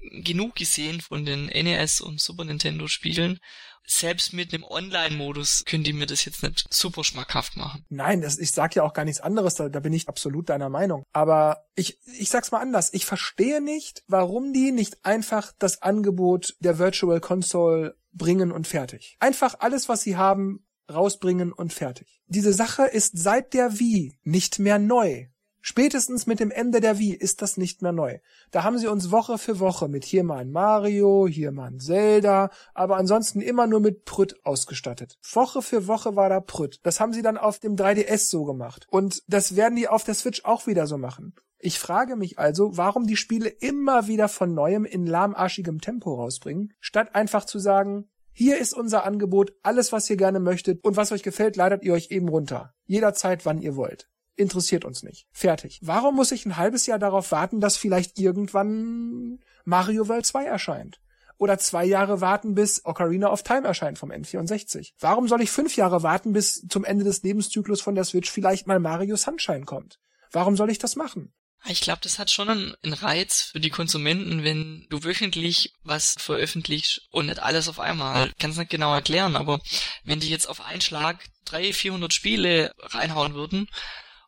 [0.00, 3.40] genug gesehen von den NES und Super Nintendo Spielen
[3.86, 7.84] selbst mit einem Online-Modus können die mir das jetzt nicht super schmackhaft machen.
[7.88, 10.68] Nein, das, ich sag ja auch gar nichts anderes, da, da bin ich absolut deiner
[10.68, 11.04] Meinung.
[11.12, 16.54] Aber ich, ich sag's mal anders, ich verstehe nicht, warum die nicht einfach das Angebot
[16.60, 19.16] der Virtual Console bringen und fertig.
[19.20, 22.20] Einfach alles, was sie haben, rausbringen und fertig.
[22.26, 25.26] Diese Sache ist seit der Wii nicht mehr neu.
[25.64, 28.18] Spätestens mit dem Ende der Wii ist das nicht mehr neu.
[28.50, 31.78] Da haben sie uns Woche für Woche mit hier mal ein Mario, hier mal ein
[31.78, 35.18] Zelda, aber ansonsten immer nur mit Prütt ausgestattet.
[35.32, 36.80] Woche für Woche war da Prütt.
[36.82, 38.88] Das haben sie dann auf dem 3DS so gemacht.
[38.90, 41.32] Und das werden die auf der Switch auch wieder so machen.
[41.60, 46.74] Ich frage mich also, warum die Spiele immer wieder von neuem in lahmarschigem Tempo rausbringen,
[46.80, 51.12] statt einfach zu sagen, hier ist unser Angebot, alles was ihr gerne möchtet und was
[51.12, 52.74] euch gefällt, ladet ihr euch eben runter.
[52.86, 55.26] Jederzeit, wann ihr wollt interessiert uns nicht.
[55.32, 55.78] Fertig.
[55.82, 60.98] Warum muss ich ein halbes Jahr darauf warten, dass vielleicht irgendwann Mario World 2 erscheint?
[61.38, 64.92] Oder zwei Jahre warten, bis Ocarina of Time erscheint vom N64?
[65.00, 68.68] Warum soll ich fünf Jahre warten, bis zum Ende des Lebenszyklus von der Switch vielleicht
[68.68, 69.98] mal Mario Sunshine kommt?
[70.30, 71.32] Warum soll ich das machen?
[71.66, 77.08] Ich glaube, das hat schon einen, Reiz für die Konsumenten, wenn du wöchentlich was veröffentlichst
[77.10, 78.32] und nicht alles auf einmal.
[78.38, 79.60] Kannst nicht genau erklären, aber
[80.04, 83.68] wenn die jetzt auf einen Schlag 300, 400 Spiele reinhauen würden,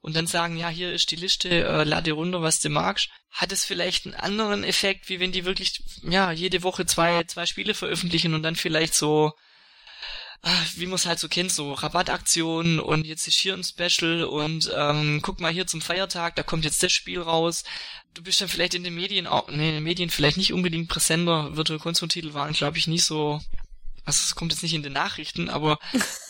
[0.05, 3.53] und dann sagen, ja, hier ist die Liste, äh, lade runter, was du magst, hat
[3.53, 7.73] es vielleicht einen anderen Effekt, wie wenn die wirklich, ja, jede Woche zwei, zwei Spiele
[7.73, 9.33] veröffentlichen und dann vielleicht so,
[10.43, 14.25] äh, wie man es halt so kennt, so Rabattaktionen und jetzt ist hier ein Special
[14.25, 17.65] und ähm, guck mal hier zum Feiertag, da kommt jetzt das Spiel raus.
[18.13, 20.91] Du bist dann vielleicht in den Medien auch, nee, in den Medien vielleicht nicht unbedingt
[20.91, 21.57] präsenter.
[21.57, 23.41] Virtual Console-Titel waren, glaube ich, nicht so,
[24.05, 25.79] also es kommt jetzt nicht in den Nachrichten, aber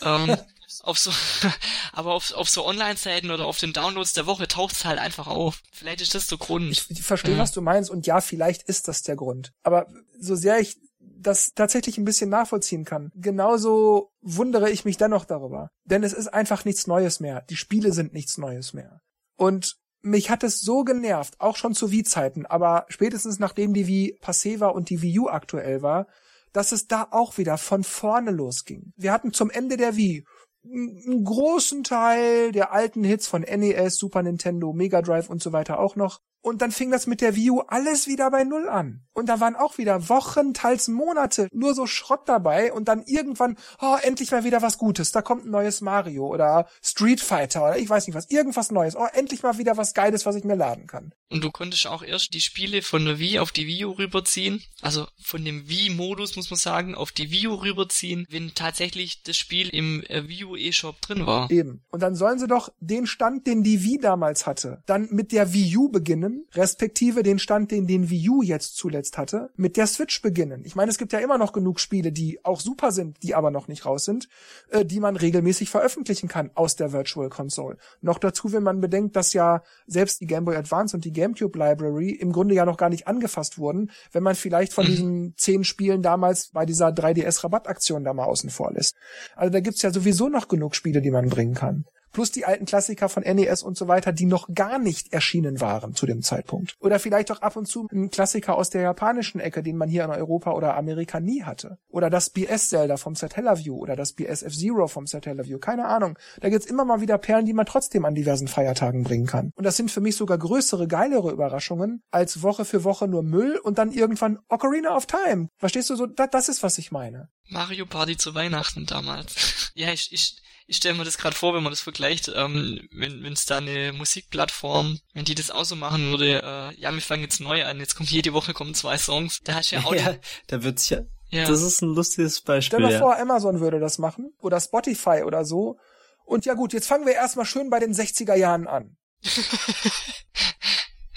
[0.01, 0.37] ähm,
[0.83, 1.11] auf so,
[1.93, 5.27] aber auf, auf so Online-Seiten oder auf den Downloads der Woche taucht es halt einfach
[5.27, 5.61] auf.
[5.71, 6.71] Vielleicht ist das der Grund.
[6.71, 7.39] Ich, ich verstehe, ja.
[7.39, 9.51] was du meinst und ja, vielleicht ist das der Grund.
[9.63, 9.87] Aber
[10.19, 15.69] so sehr ich das tatsächlich ein bisschen nachvollziehen kann, genauso wundere ich mich dennoch darüber.
[15.83, 17.41] Denn es ist einfach nichts Neues mehr.
[17.49, 19.01] Die Spiele sind nichts Neues mehr.
[19.35, 24.19] Und mich hat es so genervt, auch schon zu Wii-Zeiten, aber spätestens nachdem die Wii
[24.21, 26.07] passé war und die Wii U aktuell war,
[26.53, 28.93] dass es da auch wieder von vorne losging.
[28.95, 30.25] Wir hatten zum Ende der Wii
[30.65, 35.79] einen großen Teil der alten Hits von NES, Super Nintendo, Mega Drive und so weiter
[35.79, 36.21] auch noch.
[36.45, 39.01] Und dann fing das mit der Wii U alles wieder bei Null an.
[39.13, 43.57] Und da waren auch wieder Wochen, teils Monate nur so Schrott dabei und dann irgendwann,
[43.81, 45.11] oh, endlich mal wieder was Gutes.
[45.11, 48.95] Da kommt ein neues Mario oder Street Fighter oder ich weiß nicht was, irgendwas Neues.
[48.95, 51.15] Oh, endlich mal wieder was Geiles, was ich mir laden kann.
[51.31, 54.61] Und du konntest auch erst die Spiele von der Wii auf die Wii U rüberziehen,
[54.81, 59.35] also von dem Wii-Modus muss man sagen, auf die Wii U rüberziehen, wenn tatsächlich das
[59.35, 61.49] Spiel im äh, Wii U eShop drin war.
[61.49, 61.83] Eben.
[61.89, 65.51] Und dann sollen sie doch den Stand, den die Wii damals hatte, dann mit der
[65.51, 69.87] Wii U beginnen, respektive den Stand, den den Wii U jetzt zuletzt hatte, mit der
[69.87, 70.63] Switch beginnen.
[70.65, 73.51] Ich meine, es gibt ja immer noch genug Spiele, die auch super sind, die aber
[73.51, 74.27] noch nicht raus sind,
[74.69, 77.77] äh, die man regelmäßig veröffentlichen kann aus der Virtual Console.
[78.01, 81.57] Noch dazu, wenn man bedenkt, dass ja selbst die Game Boy Advance und die GameCube
[81.57, 84.89] Library im Grunde ja noch gar nicht angefasst wurden, wenn man vielleicht von mhm.
[84.89, 88.95] diesen zehn Spielen damals bei dieser 3DS Rabattaktion da mal außen vor lässt.
[89.35, 91.85] Also da gibt's ja sowieso noch genug Spiele, die man bringen kann.
[92.15, 95.95] Plus die alten Klassiker von NES und so weiter, die noch gar nicht erschienen waren
[95.95, 96.77] zu dem Zeitpunkt.
[96.79, 100.05] Oder vielleicht auch ab und zu ein Klassiker aus der japanischen Ecke, den man hier
[100.05, 101.77] in Europa oder Amerika nie hatte.
[101.89, 105.59] Oder das BS-Zelda vom Satellaview oder das BS F-Zero vom Satellaview.
[105.59, 106.17] Keine Ahnung.
[106.39, 109.51] Da gibt's immer mal wieder Perlen, die man trotzdem an diversen Feiertagen bringen kann.
[109.53, 113.57] Und das sind für mich sogar größere, geilere Überraschungen als Woche für Woche nur Müll
[113.57, 115.49] und dann irgendwann Ocarina of Time.
[115.57, 116.05] Verstehst du so?
[116.05, 117.27] Das, das ist, was ich meine.
[117.49, 119.71] Mario Party zu Weihnachten damals.
[119.75, 123.33] ja, ich, ich, ich stelle mir das gerade vor, wenn man das vergleicht, ähm, wenn
[123.33, 127.23] es da eine Musikplattform, wenn die das auch so machen würde, äh, ja, wir fangen
[127.23, 129.93] jetzt neu an, jetzt kommt jede Woche kommen zwei Songs, da hast du ja auch
[129.95, 130.15] Ja,
[130.47, 131.47] da wird's ja, ja.
[131.47, 132.77] Das ist ein lustiges Beispiel.
[132.79, 132.99] Stell dir ja.
[132.99, 135.77] vor, Amazon würde das machen oder Spotify oder so.
[136.23, 138.97] Und ja gut, jetzt fangen wir erstmal schön bei den 60er Jahren an.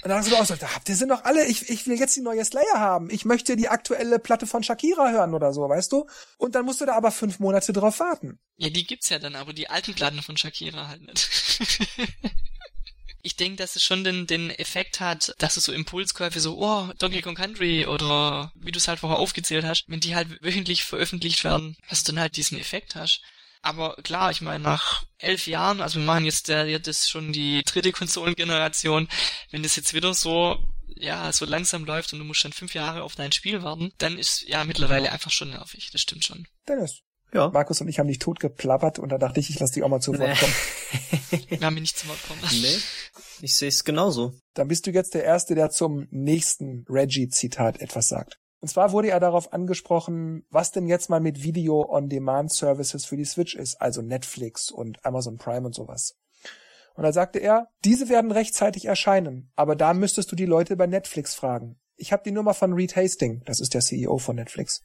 [0.03, 2.15] Und dann du auch so, da habt ihr sind doch alle, ich, ich will jetzt
[2.15, 3.11] die neue Slayer haben.
[3.11, 6.07] Ich möchte die aktuelle Platte von Shakira hören oder so, weißt du?
[6.37, 8.39] Und dann musst du da aber fünf Monate drauf warten.
[8.57, 11.29] Ja, die gibt's ja dann, aber die alten Platten von Shakira halt nicht.
[13.23, 16.93] ich denke, dass es schon den, den Effekt hat, dass du so Impulskäufe so, oh,
[16.99, 20.85] Donkey Kong Country oder wie du es halt vorher aufgezählt hast, wenn die halt wöchentlich
[20.85, 23.21] veröffentlicht werden, dass du dann halt diesen Effekt hast.
[23.63, 27.33] Aber klar, ich meine, nach elf Jahren, also wir machen jetzt der, jetzt ist schon
[27.33, 29.09] die dritte Konsolengeneration,
[29.51, 33.03] wenn das jetzt wieder so, ja, so langsam läuft und du musst dann fünf Jahre
[33.03, 36.47] auf dein Spiel warten, dann ist ja mittlerweile einfach schon nervig, das stimmt schon.
[36.69, 37.03] Dennis.
[37.33, 37.51] Ja.
[37.51, 39.89] Markus und ich haben dich tot geplappert und da dachte ich, ich lasse dich auch
[39.89, 40.55] mal zu Wort kommen.
[41.49, 42.79] wir haben mich nicht zu Wort kommen Nee,
[43.43, 44.33] ich sehe es genauso.
[44.55, 48.39] Dann bist du jetzt der Erste, der zum nächsten Reggie-Zitat etwas sagt.
[48.61, 53.55] Und zwar wurde er darauf angesprochen, was denn jetzt mal mit Video-on-Demand-Services für die Switch
[53.55, 56.17] ist, also Netflix und Amazon Prime und sowas.
[56.95, 60.89] Und da sagte er, diese werden rechtzeitig erscheinen, aber da müsstest du die Leute bei
[60.89, 61.79] Netflix fragen.
[61.95, 64.83] Ich habe die Nummer von Reed Hastings, das ist der CEO von Netflix.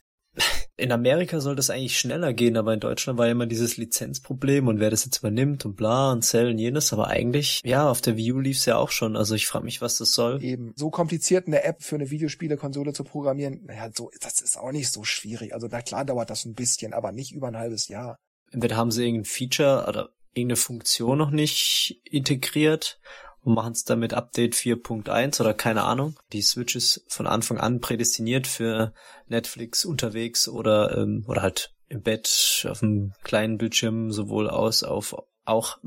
[0.75, 4.67] In Amerika soll das eigentlich schneller gehen, aber in Deutschland war ja immer dieses Lizenzproblem
[4.67, 8.01] und wer das jetzt übernimmt und bla und Cell und jenes, aber eigentlich, ja, auf
[8.01, 10.43] der View lief's ja auch schon, also ich frage mich, was das soll.
[10.43, 14.71] Eben, so kompliziert eine App für eine Videospielekonsole zu programmieren, naja, so, das ist auch
[14.71, 17.87] nicht so schwierig, also na klar dauert das ein bisschen, aber nicht über ein halbes
[17.87, 18.17] Jahr.
[18.51, 22.99] Entweder haben sie irgendein Feature oder irgendeine Funktion noch nicht integriert
[23.43, 26.15] und machen es dann mit Update 4.1 oder keine Ahnung.
[26.31, 28.93] Die Switch ist von Anfang an prädestiniert für
[29.27, 35.15] Netflix unterwegs oder ähm, oder halt im Bett auf einem kleinen Bildschirm sowohl aus auf
[35.45, 35.77] auch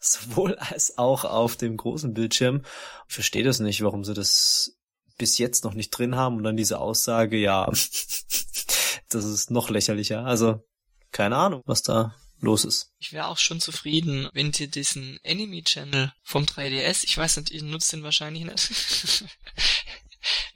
[0.00, 2.62] sowohl als auch auf dem großen Bildschirm.
[3.08, 4.76] Ich verstehe das nicht, warum sie das
[5.16, 7.66] bis jetzt noch nicht drin haben und dann diese Aussage, ja,
[9.08, 10.24] das ist noch lächerlicher.
[10.24, 10.64] Also
[11.12, 12.92] keine Ahnung, was da los ist.
[12.98, 17.50] Ich wäre auch schon zufrieden, wenn dir diesen Enemy Channel vom 3DS, ich weiß nicht,
[17.50, 19.24] ihr nutzt den wahrscheinlich nicht,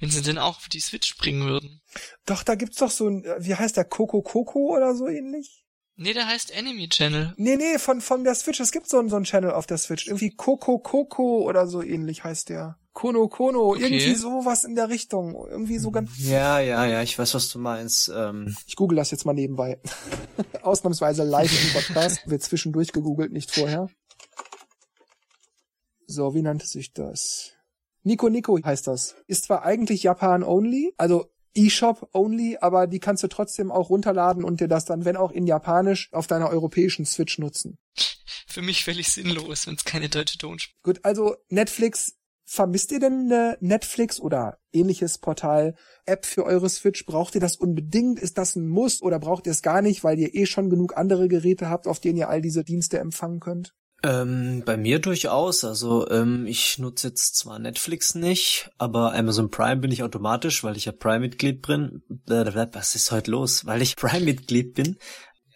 [0.00, 1.82] wenn sie den auch auf die Switch bringen würden.
[2.26, 5.64] Doch, da gibt's doch so ein, äh, wie heißt der, Coco Coco oder so ähnlich?
[5.94, 7.34] Nee, der heißt Enemy Channel.
[7.36, 8.60] Nee, nee, von, von der Switch.
[8.60, 10.06] Es gibt so, so einen Channel auf der Switch.
[10.06, 12.78] Irgendwie Coco Coco oder so ähnlich heißt der.
[12.92, 13.84] Kono Kono, okay.
[13.84, 15.34] irgendwie sowas in der Richtung.
[15.48, 16.10] Irgendwie so ganz.
[16.18, 18.10] Ja, ja, ja, ich weiß, was du meinst.
[18.14, 19.80] Ähm ich google das jetzt mal nebenbei.
[20.62, 22.26] Ausnahmsweise live im Podcast.
[22.28, 23.88] Wird zwischendurch gegoogelt, nicht vorher.
[26.06, 27.52] So, wie nannte sich das?
[28.02, 29.14] Nico Nico heißt das.
[29.26, 34.44] Ist zwar eigentlich Japan only, also eShop only, aber die kannst du trotzdem auch runterladen
[34.44, 37.78] und dir das dann, wenn auch in Japanisch, auf deiner europäischen Switch nutzen.
[38.46, 40.74] Für mich völlig sinnlos, wenn es keine deutsche Tonspur.
[40.82, 45.74] Gut, also Netflix Vermisst ihr denn eine Netflix oder ähnliches Portal
[46.06, 47.06] App für eure Switch?
[47.06, 48.18] Braucht ihr das unbedingt?
[48.18, 50.96] Ist das ein Muss oder braucht ihr es gar nicht, weil ihr eh schon genug
[50.96, 53.74] andere Geräte habt, auf denen ihr all diese Dienste empfangen könnt?
[54.04, 55.64] Ähm, bei mir durchaus.
[55.64, 60.76] Also ähm, ich nutze jetzt zwar Netflix nicht, aber Amazon Prime bin ich automatisch, weil
[60.76, 62.02] ich ja Prime-Mitglied bin.
[62.26, 63.64] Was ist heute los?
[63.64, 64.96] Weil ich Prime-Mitglied bin.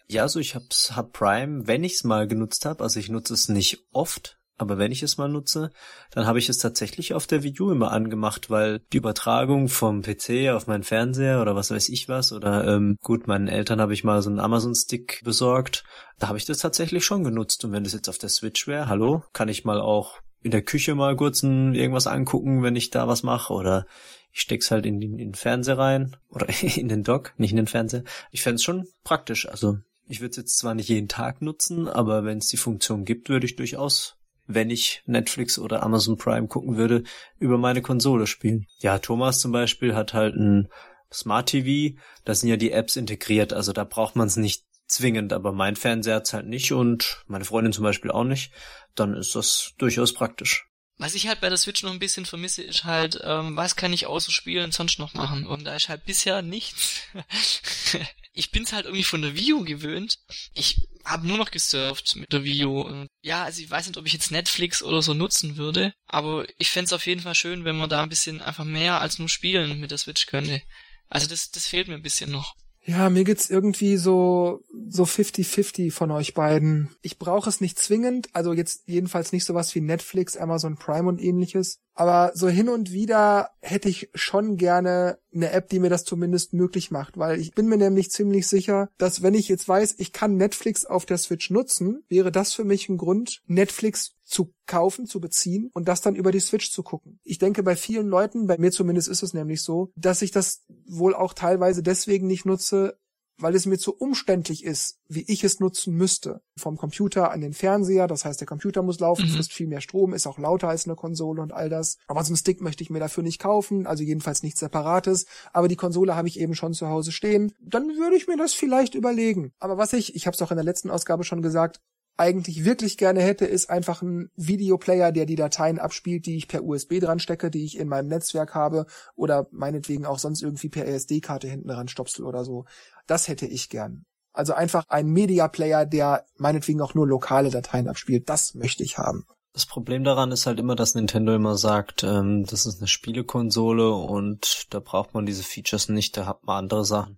[0.09, 2.83] Ja, so also ich hab's, hab Prime, wenn ich's mal genutzt habe.
[2.83, 5.71] Also ich nutze es nicht oft, aber wenn ich es mal nutze,
[6.11, 10.49] dann habe ich es tatsächlich auf der Wii immer angemacht, weil die Übertragung vom PC
[10.49, 14.03] auf meinen Fernseher oder was weiß ich was oder ähm, gut, meinen Eltern habe ich
[14.03, 15.83] mal so einen Amazon-Stick besorgt.
[16.19, 17.63] Da habe ich das tatsächlich schon genutzt.
[17.65, 20.63] Und wenn das jetzt auf der Switch wäre, hallo, kann ich mal auch in der
[20.63, 23.85] Küche mal kurz ein, irgendwas angucken, wenn ich da was mache oder
[24.31, 27.67] ich steck's halt in, in, den Fernseher rein oder in den Dock, nicht in den
[27.67, 28.03] Fernseher.
[28.31, 29.47] Ich fände schon praktisch.
[29.47, 33.03] Also ich würde es jetzt zwar nicht jeden Tag nutzen, aber wenn es die Funktion
[33.03, 34.16] gibt, würde ich durchaus
[34.47, 37.03] wenn ich Netflix oder Amazon Prime gucken würde,
[37.39, 38.65] über meine Konsole spielen.
[38.79, 40.69] Ja, Thomas zum Beispiel hat halt ein
[41.11, 45.33] Smart TV, da sind ja die Apps integriert, also da braucht man es nicht zwingend,
[45.33, 48.51] aber mein Fernseher hat's halt nicht und meine Freundin zum Beispiel auch nicht,
[48.95, 50.65] dann ist das durchaus praktisch.
[50.99, 53.93] Was ich halt bei der Switch noch ein bisschen vermisse, ist halt, ähm, was kann
[53.93, 55.45] ich außer Spielen sonst noch machen?
[55.45, 57.01] Und da ist halt bisher nichts.
[58.33, 60.17] ich bin's halt irgendwie von der View gewöhnt.
[60.55, 62.81] Ich habe nur noch gesurft mit der.
[62.81, 66.45] Und ja, also ich weiß nicht, ob ich jetzt Netflix oder so nutzen würde, aber
[66.57, 69.29] ich fände auf jeden Fall schön, wenn man da ein bisschen einfach mehr als nur
[69.29, 70.61] spielen mit der Switch könnte.
[71.09, 72.53] Also das, das fehlt mir ein bisschen noch.
[72.89, 76.89] Ja, mir geht's irgendwie so so 50-50 von euch beiden.
[77.01, 81.21] Ich brauche es nicht zwingend, also jetzt jedenfalls nicht sowas wie Netflix, Amazon Prime und
[81.21, 86.05] ähnliches, aber so hin und wieder hätte ich schon gerne eine App, die mir das
[86.05, 89.95] zumindest möglich macht, weil ich bin mir nämlich ziemlich sicher, dass wenn ich jetzt weiß,
[89.97, 94.53] ich kann Netflix auf der Switch nutzen, wäre das für mich ein Grund, Netflix zu
[94.65, 97.19] kaufen, zu beziehen und das dann über die Switch zu gucken.
[97.23, 100.65] Ich denke, bei vielen Leuten, bei mir zumindest ist es nämlich so, dass ich das
[100.85, 102.99] wohl auch teilweise deswegen nicht nutze,
[103.39, 106.41] weil es mir zu umständlich ist, wie ich es nutzen müsste.
[106.57, 109.33] Vom Computer an den Fernseher, das heißt, der Computer muss laufen, mhm.
[109.33, 111.97] frisst viel mehr Strom, ist auch lauter als eine Konsole und all das.
[112.07, 115.27] Aber so einen Stick möchte ich mir dafür nicht kaufen, also jedenfalls nichts Separates.
[115.53, 117.53] Aber die Konsole habe ich eben schon zu Hause stehen.
[117.61, 119.53] Dann würde ich mir das vielleicht überlegen.
[119.59, 121.79] Aber was ich, ich habe es auch in der letzten Ausgabe schon gesagt,
[122.17, 126.63] eigentlich wirklich gerne hätte, ist einfach ein Videoplayer, der die Dateien abspielt, die ich per
[126.63, 130.87] USB dran stecke, die ich in meinem Netzwerk habe oder meinetwegen auch sonst irgendwie per
[130.87, 132.65] SD-Karte hinten ran stopsel oder so.
[133.05, 134.05] Das hätte ich gern.
[134.33, 138.29] Also einfach ein Media Player, der meinetwegen auch nur lokale Dateien abspielt.
[138.29, 139.25] Das möchte ich haben.
[139.53, 143.91] Das Problem daran ist halt immer, dass Nintendo immer sagt, ähm, das ist eine Spielekonsole
[143.91, 147.17] und da braucht man diese Features nicht, da hat man andere Sachen.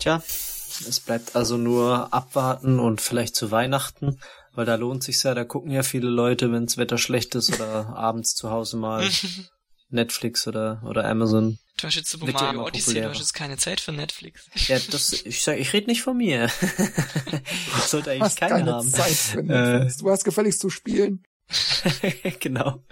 [0.00, 0.20] Tja,
[0.86, 4.20] es bleibt also nur abwarten und vielleicht zu Weihnachten,
[4.52, 7.88] weil da lohnt sich's ja, da gucken ja viele Leute, wenns Wetter schlecht ist oder
[7.96, 9.08] abends zu Hause mal
[9.90, 11.58] Netflix oder oder Amazon.
[11.78, 14.48] Du hast jetzt Super Mario Odyssey, du hast jetzt keine Zeit für Netflix.
[14.66, 16.46] Ja, das, ich sag, ich rede nicht von mir.
[16.46, 18.88] ich sollte eigentlich hast keine, keine haben.
[18.88, 19.96] Zeit für Netflix.
[19.96, 21.22] Äh, du hast gefälligst zu spielen.
[22.40, 22.82] genau.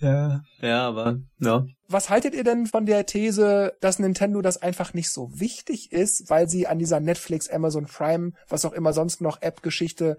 [0.00, 1.64] Ja, ja, aber ja.
[1.88, 6.28] Was haltet ihr denn von der These, dass Nintendo das einfach nicht so wichtig ist,
[6.28, 10.18] weil sie an dieser Netflix, Amazon Prime, was auch immer sonst noch App-Geschichte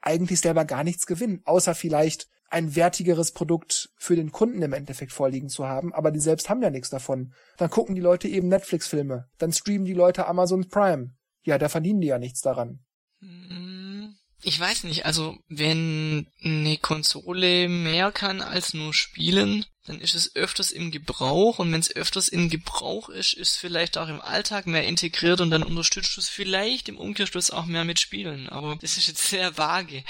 [0.00, 5.12] eigentlich selber gar nichts gewinnen, außer vielleicht ein wertigeres Produkt für den Kunden im Endeffekt
[5.12, 7.32] vorliegen zu haben, aber die selbst haben ja nichts davon.
[7.58, 11.12] Dann gucken die Leute eben Netflix-Filme, dann streamen die Leute Amazon Prime.
[11.44, 12.80] Ja, da verdienen die ja nichts daran.
[13.20, 13.59] Mhm
[14.42, 20.36] ich weiß nicht, also wenn eine Konsole mehr kann als nur spielen, dann ist es
[20.36, 24.66] öfters im Gebrauch und wenn es öfters im Gebrauch ist, ist vielleicht auch im Alltag
[24.66, 28.48] mehr integriert und dann unterstützt du es vielleicht im Umkehrschluss auch mehr mit Spielen.
[28.48, 30.04] Aber das ist jetzt sehr vage.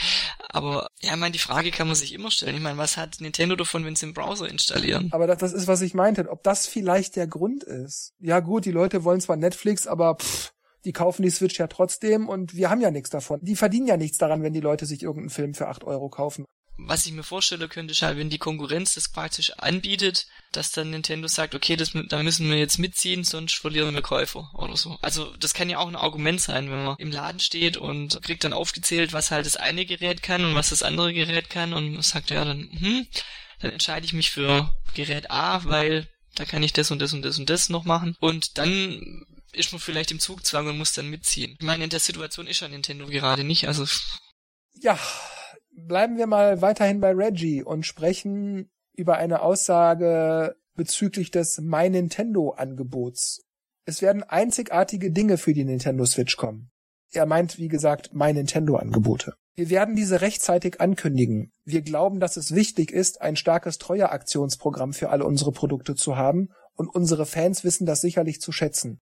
[0.48, 2.56] Aber ja, ich meine, die Frage kann man sich immer stellen.
[2.56, 5.08] Ich meine, was hat Nintendo davon, wenn sie im Browser installieren?
[5.12, 6.28] Aber das, das ist, was ich meinte.
[6.28, 8.12] Ob das vielleicht der Grund ist.
[8.18, 10.52] Ja gut, die Leute wollen zwar Netflix, aber pff,
[10.84, 13.40] die kaufen die Switch ja trotzdem und wir haben ja nichts davon.
[13.42, 16.44] Die verdienen ja nichts daran, wenn die Leute sich irgendeinen Film für acht Euro kaufen.
[16.86, 20.90] Was ich mir vorstellen könnte, ist halt, wenn die Konkurrenz das praktisch anbietet, dass dann
[20.90, 24.96] Nintendo sagt, okay, das, da müssen wir jetzt mitziehen, sonst verlieren wir Käufer oder so.
[25.02, 28.44] Also das kann ja auch ein Argument sein, wenn man im Laden steht und kriegt
[28.44, 32.02] dann aufgezählt, was halt das eine Gerät kann und was das andere Gerät kann und
[32.02, 33.06] sagt ja dann, hm,
[33.60, 37.22] dann entscheide ich mich für Gerät A, weil da kann ich das und das und
[37.22, 38.16] das und das noch machen.
[38.20, 41.56] Und dann ist man vielleicht im Zugzwang und muss dann mitziehen.
[41.58, 43.84] Ich meine, in der Situation ist ja Nintendo gerade nicht, also.
[44.80, 44.98] Ja,
[45.72, 52.50] bleiben wir mal weiterhin bei Reggie und sprechen über eine Aussage bezüglich des My Nintendo
[52.50, 53.42] Angebots.
[53.84, 56.70] Es werden einzigartige Dinge für die Nintendo Switch kommen.
[57.12, 59.34] Er meint, wie gesagt, My Nintendo Angebote.
[59.54, 61.52] Wir werden diese rechtzeitig ankündigen.
[61.64, 66.50] Wir glauben, dass es wichtig ist, ein starkes Treueaktionsprogramm für alle unsere Produkte zu haben
[66.74, 69.00] und unsere Fans wissen das sicherlich zu schätzen.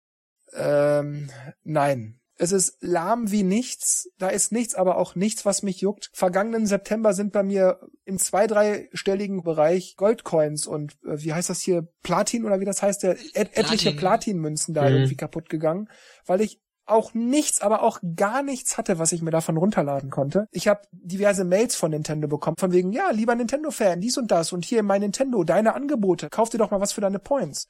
[0.54, 1.30] Ähm,
[1.64, 2.18] nein.
[2.38, 4.10] Es ist lahm wie nichts.
[4.18, 6.10] Da ist nichts, aber auch nichts, was mich juckt.
[6.12, 11.62] Vergangenen September sind bei mir im zwei, dreistelligen Bereich Goldcoins und äh, wie heißt das
[11.62, 11.88] hier?
[12.02, 13.04] Platin oder wie das heißt?
[13.04, 14.96] Der, et etliche Platinmünzen da mhm.
[14.96, 15.88] irgendwie kaputt gegangen,
[16.26, 20.48] weil ich auch nichts, aber auch gar nichts hatte, was ich mir davon runterladen konnte.
[20.52, 24.52] Ich habe diverse Mails von Nintendo bekommen, von wegen, ja, lieber Nintendo-Fan, dies und das
[24.52, 27.68] und hier mein Nintendo, deine Angebote, kauf dir doch mal was für deine Points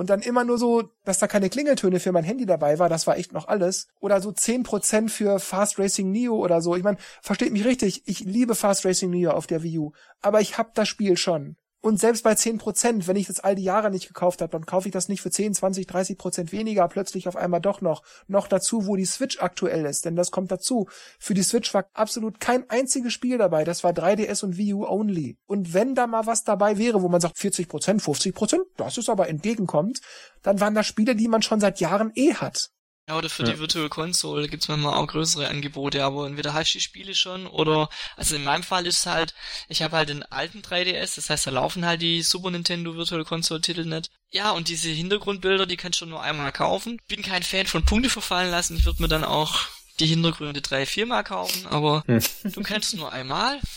[0.00, 3.06] und dann immer nur so, dass da keine Klingeltöne für mein Handy dabei war, das
[3.06, 3.86] war echt noch alles.
[4.00, 6.74] Oder so zehn Prozent für Fast Racing Neo oder so.
[6.74, 9.92] Ich meine, versteht mich richtig, ich liebe Fast Racing Neo auf der Wii U,
[10.22, 11.58] aber ich hab das Spiel schon.
[11.82, 14.88] Und selbst bei 10%, wenn ich das all die Jahre nicht gekauft habe, dann kaufe
[14.88, 18.02] ich das nicht für 10, 20, 30 Prozent weniger, plötzlich auf einmal doch noch.
[18.28, 20.88] Noch dazu, wo die Switch aktuell ist, denn das kommt dazu.
[21.18, 24.86] Für die Switch war absolut kein einziges Spiel dabei, das war 3DS und Wii U
[24.86, 25.38] only.
[25.46, 28.98] Und wenn da mal was dabei wäre, wo man sagt 40 Prozent, 50 Prozent, das
[28.98, 30.00] ist aber entgegenkommt,
[30.42, 32.70] dann waren das Spiele, die man schon seit Jahren eh hat.
[33.10, 33.50] Ja, oder für ja.
[33.52, 37.48] die Virtual Console gibt's manchmal auch größere Angebote, aber entweder hast du die Spiele schon
[37.48, 39.34] oder, also in meinem Fall ist es halt,
[39.68, 43.24] ich habe halt den alten 3DS, das heißt, da laufen halt die Super Nintendo Virtual
[43.24, 44.10] Console Titel nicht.
[44.30, 47.00] Ja, und diese Hintergrundbilder, die kannst du nur einmal kaufen.
[47.08, 49.58] Bin kein Fan von Punkte verfallen lassen, ich würde mir dann auch
[49.98, 52.22] die Hintergründe drei, viermal kaufen, aber Hm.
[52.44, 53.58] du kannst nur einmal.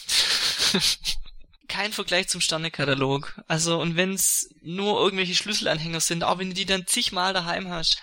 [1.70, 3.42] Kein Vergleich zum Sternekatalog.
[3.48, 7.98] Also, und wenn's nur irgendwelche Schlüsselanhänger sind, auch wenn du die dann zigmal daheim hast,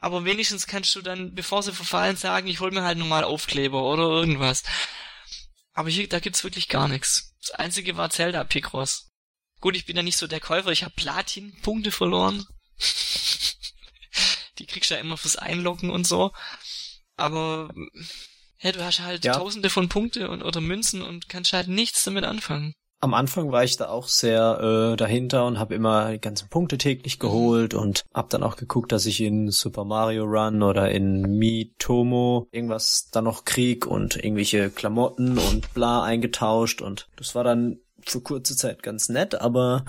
[0.00, 3.82] aber wenigstens kannst du dann, bevor sie verfallen, sagen, ich hol mir halt nochmal Aufkleber
[3.82, 4.62] oder irgendwas.
[5.72, 7.34] Aber hier, da gibt's wirklich gar nichts.
[7.40, 9.10] Das einzige war Zelda Picross.
[9.60, 12.46] Gut, ich bin ja nicht so der Käufer, ich habe Platin-Punkte verloren.
[14.58, 16.32] Die kriegst du ja immer fürs Einloggen und so.
[17.16, 17.72] Aber
[18.60, 19.34] ja, du hast halt Ja.
[19.34, 22.74] tausende von Punkte und oder Münzen und kannst halt nichts damit anfangen.
[23.00, 26.78] Am Anfang war ich da auch sehr äh, dahinter und habe immer die ganzen Punkte
[26.78, 31.38] täglich geholt und hab dann auch geguckt, dass ich in Super Mario Run oder in
[31.38, 37.78] Mitomo irgendwas dann noch krieg und irgendwelche Klamotten und bla eingetauscht und das war dann
[38.04, 39.84] für kurze Zeit ganz nett, aber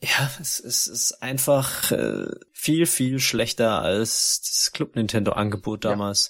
[0.00, 5.84] ja, es, es ist einfach äh, viel, viel schlechter als das Club Nintendo Angebot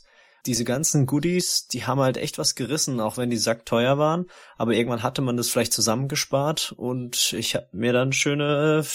[0.04, 0.05] Ja.
[0.46, 4.26] Diese ganzen Goodies, die haben halt echt was gerissen, auch wenn die sackteuer waren.
[4.56, 8.88] Aber irgendwann hatte man das vielleicht zusammengespart und ich habe mir dann schöne äh,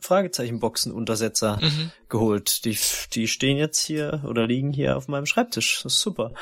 [0.00, 1.90] Fragezeichenboxen-Untersetzer Mhm.
[2.08, 2.64] geholt.
[2.64, 2.78] Die,
[3.12, 5.80] die stehen jetzt hier oder liegen hier auf meinem Schreibtisch.
[5.82, 6.32] Das ist super.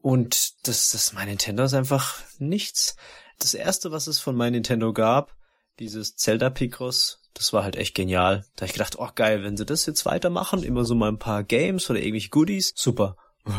[0.00, 2.96] Und das, das mein Nintendo ist einfach nichts.
[3.38, 5.34] Das erste, was es von mein Nintendo gab,
[5.78, 8.44] dieses Zelda Picross, das war halt echt genial.
[8.56, 11.18] Da hab ich gedacht, oh geil, wenn sie das jetzt weitermachen, immer so mal ein
[11.18, 13.16] paar Games oder irgendwelche Goodies, super.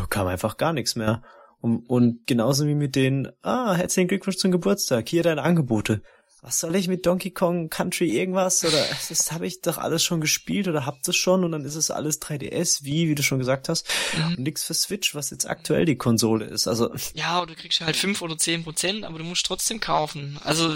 [0.10, 1.24] Kam einfach gar nichts mehr.
[1.60, 6.02] Und, und genauso wie mit den, ah, herzlichen Glückwunsch zum Geburtstag, hier deine Angebote.
[6.44, 8.64] Was soll ich mit Donkey Kong Country irgendwas?
[8.64, 11.76] Oder das habe ich doch alles schon gespielt oder habt es schon und dann ist
[11.76, 13.88] es alles 3DS, wie, wie du schon gesagt hast.
[14.16, 14.26] Mhm.
[14.28, 16.68] Und nix für Switch, was jetzt aktuell die Konsole ist.
[16.68, 20.40] Also, Ja, oder du kriegst halt fünf oder zehn Prozent, aber du musst trotzdem kaufen.
[20.44, 20.76] Also,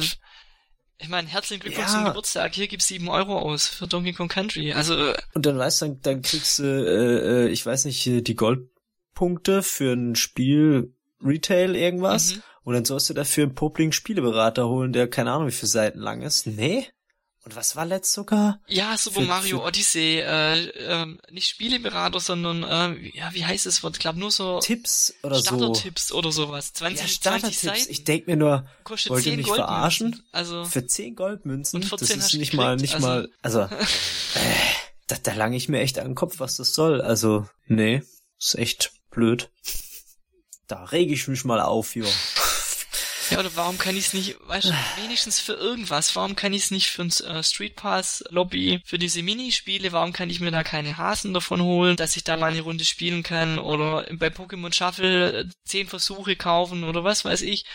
[0.98, 1.94] ich meine, herzlichen Glückwunsch Ja.
[1.94, 2.56] zum Geburtstag.
[2.56, 4.74] Hier gibt's sieben Euro aus für Donkey Kong Country.
[4.74, 8.04] Also, äh, und dann weißt du, dann, dann kriegst du, äh, äh, ich weiß nicht,
[8.06, 8.36] die
[9.22, 10.94] Goldpunkte für ein Spiel
[11.24, 12.36] Retail irgendwas.
[12.36, 12.44] mhm.
[12.64, 16.00] Und dann sollst du dafür einen popligen Spieleberater holen, der keine Ahnung wie viele Seiten
[16.00, 16.46] lang ist.
[16.46, 16.88] Nee?
[17.44, 18.60] Und was war letzt sogar?
[18.68, 23.66] ja, Super Für- Mario für- Odyssey, äh, ähm, nicht Spieleberater, sondern, äh, ja, wie heißt
[23.66, 23.84] es?
[23.84, 25.46] Ich glaube nur so Tipps oder so.
[25.46, 26.72] Starter-Tipps oder sowas.
[26.74, 27.62] 20, Ja, 20 Starter-Tipps.
[27.62, 27.92] Seiten.
[27.92, 29.66] Ich denk mir nur, kostet wollt ihr 10 mich Goldmünzen.
[29.68, 30.24] verarschen?
[30.32, 33.68] Also, für 10 Goldmünzen, Und 14 das ist nicht mal, nicht also- mal, also, äh,
[35.08, 37.02] da, da lang ich mir echt an den Kopf, was das soll.
[37.02, 38.04] Also, nee,
[38.38, 39.52] ist echt blöd.
[40.68, 42.06] Da rege ich mich mal auf, jo.
[43.30, 46.64] ja, oder warum kann ich es nicht, weißt du, wenigstens für irgendwas, warum kann ich
[46.64, 50.52] es nicht für ein äh, Street Pass Lobby, für diese Minispiele, warum kann ich mir
[50.52, 54.28] da keine Hasen davon holen, dass ich da mal eine Runde spielen kann oder bei
[54.28, 57.66] Pokémon Shuffle äh, zehn Versuche kaufen oder was weiß ich.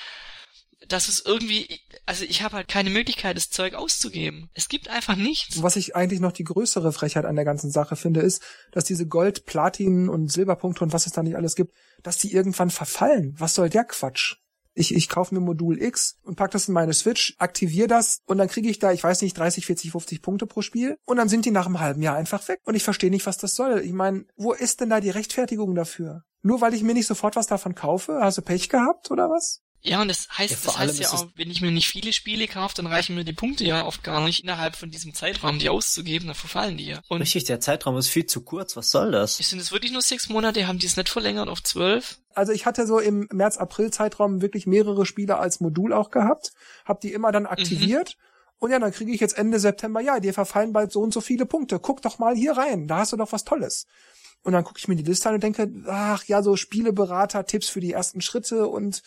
[0.89, 4.51] Das ist irgendwie, also ich habe halt keine Möglichkeit, das Zeug auszugeben.
[4.55, 5.63] Es gibt einfach nichts.
[5.63, 9.07] Was ich eigentlich noch die größere Frechheit an der ganzen Sache finde, ist, dass diese
[9.07, 13.35] Gold, Platin und Silberpunkte und was es da nicht alles gibt, dass die irgendwann verfallen.
[13.39, 14.37] Was soll der Quatsch?
[14.79, 18.37] Ich, ich kaufe mir Modul X und pack das in meine Switch, aktiviere das und
[18.37, 21.31] dann kriege ich da, ich weiß nicht, 30, 40, 50 Punkte pro Spiel und dann
[21.31, 22.61] sind die nach einem halben Jahr einfach weg.
[22.65, 23.81] Und ich verstehe nicht, was das soll.
[23.81, 26.25] Ich meine, wo ist denn da die Rechtfertigung dafür?
[26.43, 28.21] Nur weil ich mir nicht sofort was davon kaufe?
[28.21, 29.63] Hast du Pech gehabt oder was?
[29.87, 32.49] Ja, und das heißt, Ja, das heißt ja auch, wenn ich mir nicht viele Spiele
[32.49, 35.69] kaufe, dann reichen mir die Punkte ja oft gar nicht innerhalb von diesem Zeitraum, die
[35.69, 37.01] auszugeben, dann verfallen die ja.
[37.09, 39.37] Und Richtig, der Zeitraum ist viel zu kurz, was soll das?
[39.37, 42.19] sind es wirklich nur sechs Monate, haben die es nicht verlängert auf zwölf?
[42.35, 46.53] Also ich hatte so im März-April-Zeitraum wirklich mehrere Spiele als Modul auch gehabt,
[46.85, 48.17] hab die immer dann aktiviert.
[48.59, 51.21] Und ja, dann kriege ich jetzt Ende September, ja, dir verfallen bald so und so
[51.21, 51.79] viele Punkte.
[51.79, 53.87] Guck doch mal hier rein, da hast du doch was Tolles.
[54.47, 57.69] Und dann gucke ich mir die Liste an und denke, ach ja, so Spieleberater, Tipps
[57.69, 59.03] für die ersten Schritte und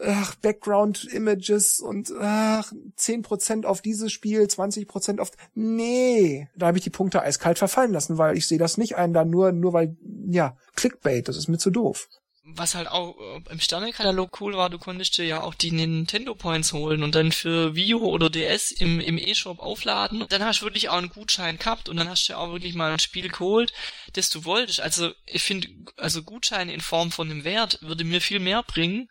[0.00, 5.30] ach, Background-Images und ach, 10% auf dieses Spiel, 20% auf...
[5.54, 9.12] Nee, da habe ich die Punkte eiskalt verfallen lassen, weil ich sehe das nicht ein,
[9.12, 9.94] da nur, nur weil,
[10.26, 12.08] ja, Clickbait, das ist mir zu doof.
[12.54, 16.34] Was halt auch äh, im Sternekatalog cool war, du konntest dir ja auch die Nintendo
[16.34, 20.24] Points holen und dann für Wii U oder DS im, im E-Shop aufladen.
[20.28, 22.74] Dann hast du wirklich auch einen Gutschein gehabt und dann hast du ja auch wirklich
[22.74, 23.72] mal ein Spiel geholt,
[24.14, 24.80] das du wolltest.
[24.80, 29.08] Also ich finde, also Gutscheine in Form von einem Wert würde mir viel mehr bringen,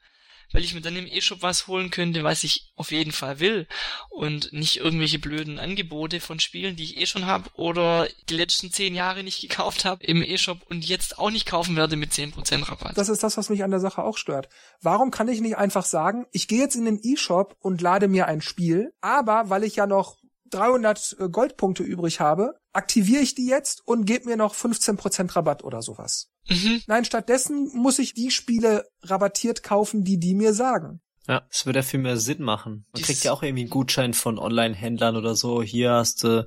[0.52, 3.68] weil ich mir dann im E-Shop was holen könnte, was ich auf jeden Fall will
[4.10, 8.72] und nicht irgendwelche blöden Angebote von Spielen, die ich eh schon habe oder die letzten
[8.72, 12.70] zehn Jahre nicht gekauft habe im E-Shop und jetzt auch nicht kaufen werde mit 10%
[12.70, 12.98] Rabatt.
[12.98, 14.50] Das ist das, was mich an der Sache auch stört.
[14.82, 18.28] Warum kann ich nicht einfach sagen, ich gehe jetzt in den E-Shop und lade mir
[18.28, 20.18] ein Spiel, aber weil ich ja noch
[20.52, 25.64] 300 äh, Goldpunkte übrig habe, aktiviere ich die jetzt und gebe mir noch 15% Rabatt
[25.64, 26.30] oder sowas.
[26.50, 26.82] Mhm.
[26.88, 31.02] Nein, stattdessen muss ich die Spiele rabattiert kaufen, die die mir sagen.
[31.28, 32.86] Ja, es würde ja viel mehr Sinn machen.
[32.94, 35.62] Man Dies- kriegt ja auch irgendwie einen Gutschein von Online-Händlern oder so.
[35.62, 36.46] Hier hast du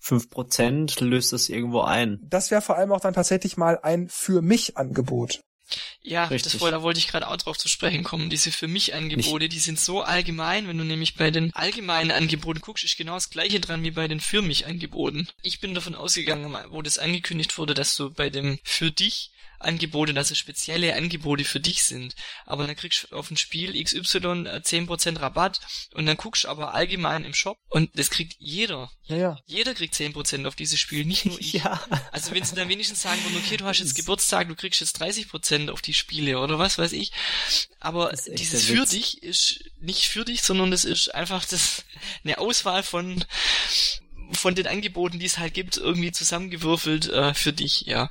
[0.00, 2.18] fünf Prozent, löst das irgendwo ein.
[2.28, 5.40] Das wäre vor allem auch dann tatsächlich mal ein für mich Angebot.
[6.02, 6.52] Ja, Richtig.
[6.52, 8.30] das, da wollte ich gerade auch drauf zu sprechen kommen.
[8.30, 10.68] Diese für mich Angebote, die sind so allgemein.
[10.68, 14.06] Wenn du nämlich bei den allgemeinen Angeboten guckst, ist genau das gleiche dran wie bei
[14.06, 15.28] den für mich Angeboten.
[15.42, 20.14] Ich bin davon ausgegangen, wo das angekündigt wurde, dass du bei dem für dich Angebote,
[20.14, 22.14] dass es spezielle Angebote für dich sind.
[22.44, 25.60] Aber dann kriegst du auf ein Spiel XY 10% äh, Rabatt
[25.94, 28.90] und dann guckst du aber allgemein im Shop und das kriegt jeder.
[29.04, 29.38] Ja, ja.
[29.46, 31.54] Jeder kriegt 10% auf dieses Spiel, nicht nur ich.
[31.54, 31.80] ja.
[32.12, 35.00] Also wenn sie dann wenigstens sagen würden, okay, du hast jetzt Geburtstag, du kriegst jetzt
[35.00, 37.12] 30% auf die Spiele oder was weiß ich.
[37.80, 41.84] Aber dieses für dich ist nicht für dich, sondern das ist einfach das,
[42.24, 43.24] eine Auswahl von
[44.32, 48.10] von den Angeboten, die es halt gibt, irgendwie zusammengewürfelt äh, für dich, ja.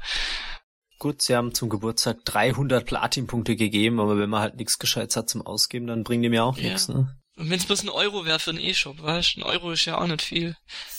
[1.06, 5.30] Gut, sie haben zum Geburtstag 300 Platinpunkte gegeben, aber wenn man halt nichts Gescheites hat
[5.30, 6.64] zum Ausgeben, dann bringen die mir auch ja.
[6.64, 7.16] nichts, ne?
[7.38, 10.00] Und wenn es bloß ein Euro wäre für einen E-Shop, weißt Ein Euro ist ja
[10.00, 10.58] auch nicht viel.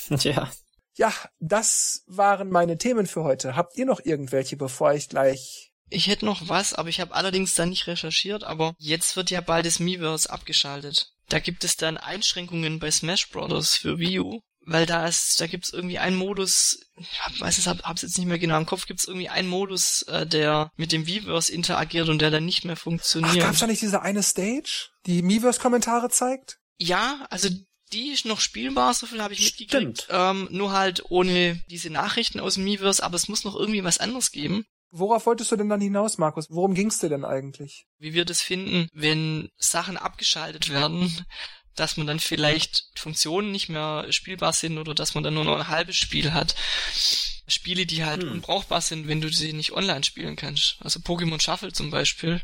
[0.17, 0.49] Tja.
[0.95, 3.57] Ja, das waren meine Themen für heute.
[3.57, 5.73] Habt ihr noch irgendwelche, bevor ich gleich...
[5.91, 9.41] Ich hätte noch was, aber ich habe allerdings da nicht recherchiert, aber jetzt wird ja
[9.41, 11.15] bald das Miiverse abgeschaltet.
[11.29, 13.75] Da gibt es dann Einschränkungen bei Smash Bros.
[13.75, 17.67] für Wii U weil da ist, da gibt's irgendwie einen Modus, ich hab, weiß es,
[17.67, 20.93] hab, hab's jetzt nicht mehr genau im Kopf, gibt's irgendwie einen Modus, äh, der mit
[20.93, 23.37] dem Weverse interagiert und der dann nicht mehr funktioniert.
[23.39, 26.59] Ach, gab's da nicht diese eine Stage, die Miiverse-Kommentare zeigt?
[26.79, 27.49] Ja, also
[27.93, 30.09] die ist noch spielbar, so viel habe ich mitgekriegt.
[30.11, 33.99] Ähm, nur halt ohne diese Nachrichten aus dem Miiverse, aber es muss noch irgendwie was
[33.99, 34.65] anderes geben.
[34.91, 36.47] Worauf wolltest du denn dann hinaus, Markus?
[36.49, 37.87] Worum ging's dir denn eigentlich?
[37.99, 41.25] Wie wir das finden, wenn Sachen abgeschaltet werden,
[41.77, 45.59] dass man dann vielleicht Funktionen nicht mehr spielbar sind oder dass man dann nur noch
[45.59, 46.55] ein halbes Spiel hat.
[47.49, 48.33] Spiele, die halt hm.
[48.33, 50.77] unbrauchbar sind, wenn du sie nicht online spielen kannst.
[50.81, 52.43] Also Pokémon Shuffle zum Beispiel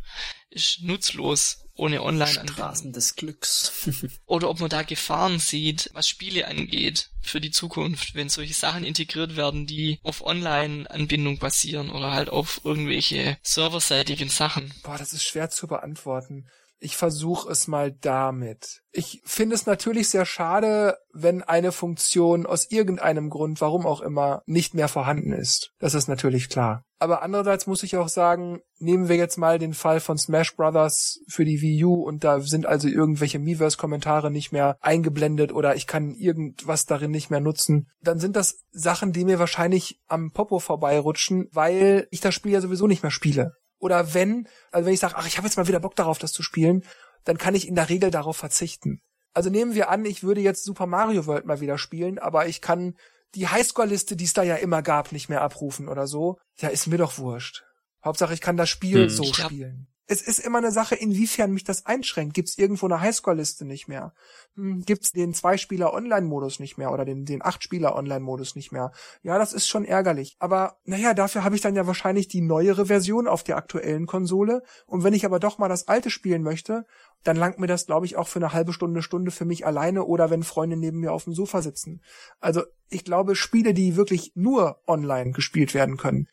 [0.50, 3.88] ist nutzlos ohne online Straßen des Glücks.
[4.26, 8.84] Oder ob man da Gefahren sieht, was Spiele angeht für die Zukunft, wenn solche Sachen
[8.84, 14.74] integriert werden, die auf Online-Anbindung basieren oder halt auf irgendwelche serverseitigen Sachen.
[14.82, 16.46] Boah, das ist schwer zu beantworten.
[16.84, 18.82] Ich versuche es mal damit.
[18.90, 24.42] Ich finde es natürlich sehr schade, wenn eine Funktion aus irgendeinem Grund, warum auch immer,
[24.46, 25.70] nicht mehr vorhanden ist.
[25.78, 26.84] Das ist natürlich klar.
[26.98, 31.20] Aber andererseits muss ich auch sagen, nehmen wir jetzt mal den Fall von Smash Brothers
[31.28, 35.86] für die Wii U und da sind also irgendwelche Miiverse-Kommentare nicht mehr eingeblendet oder ich
[35.86, 37.88] kann irgendwas darin nicht mehr nutzen.
[38.00, 42.60] Dann sind das Sachen, die mir wahrscheinlich am Popo vorbeirutschen, weil ich das Spiel ja
[42.60, 43.52] sowieso nicht mehr spiele.
[43.82, 46.32] Oder wenn, also wenn ich sage, ach, ich habe jetzt mal wieder Bock darauf, das
[46.32, 46.84] zu spielen,
[47.24, 49.00] dann kann ich in der Regel darauf verzichten.
[49.34, 52.60] Also nehmen wir an, ich würde jetzt Super Mario World mal wieder spielen, aber ich
[52.60, 52.94] kann
[53.34, 56.38] die Highscore-Liste, die es da ja immer gab, nicht mehr abrufen oder so.
[56.58, 57.64] Ja, ist mir doch wurscht.
[58.04, 59.10] Hauptsache, ich kann das Spiel hm.
[59.10, 62.34] so spielen es ist immer eine Sache, inwiefern mich das einschränkt.
[62.34, 64.12] Gibt es irgendwo eine Highscore-Liste nicht mehr?
[64.56, 68.92] Hm, Gibt es den Zwei-Spieler-Online-Modus nicht mehr oder den, den Acht-Spieler-Online-Modus nicht mehr?
[69.22, 70.36] Ja, das ist schon ärgerlich.
[70.40, 74.62] Aber naja, dafür habe ich dann ja wahrscheinlich die neuere Version auf der aktuellen Konsole.
[74.86, 76.84] Und wenn ich aber doch mal das alte spielen möchte,
[77.22, 80.04] dann langt mir das, glaube ich, auch für eine halbe Stunde, Stunde für mich alleine
[80.04, 82.02] oder wenn Freunde neben mir auf dem Sofa sitzen.
[82.40, 86.28] Also ich glaube, Spiele, die wirklich nur online gespielt werden können,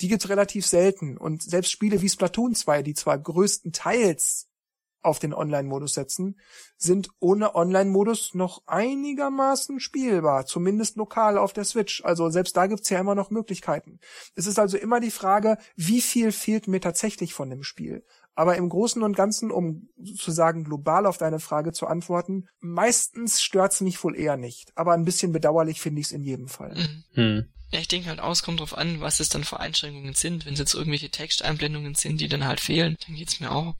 [0.00, 1.16] die gibt's relativ selten.
[1.16, 4.48] Und selbst Spiele wie Splatoon 2, die zwar größtenteils
[5.06, 6.38] auf den Online-Modus setzen,
[6.76, 12.04] sind ohne Online-Modus noch einigermaßen spielbar, zumindest lokal auf der Switch.
[12.04, 14.00] Also selbst da gibt's ja immer noch Möglichkeiten.
[14.34, 18.04] Es ist also immer die Frage, wie viel fehlt mir tatsächlich von dem Spiel.
[18.34, 19.88] Aber im Großen und Ganzen, um
[20.18, 24.76] zu sagen, global auf deine Frage zu antworten, meistens stört's mich wohl eher nicht.
[24.76, 26.74] Aber ein bisschen bedauerlich finde ich's in jedem Fall.
[26.74, 27.04] Mhm.
[27.14, 27.48] Hm.
[27.72, 30.46] Ja, ich denke halt aus, kommt drauf an, was es dann für Einschränkungen sind.
[30.46, 33.74] Wenn es jetzt irgendwelche Texteinblendungen sind, die dann halt fehlen, dann geht's mir auch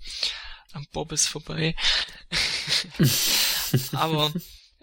[0.77, 1.75] am Bob ist vorbei.
[3.93, 4.33] Aber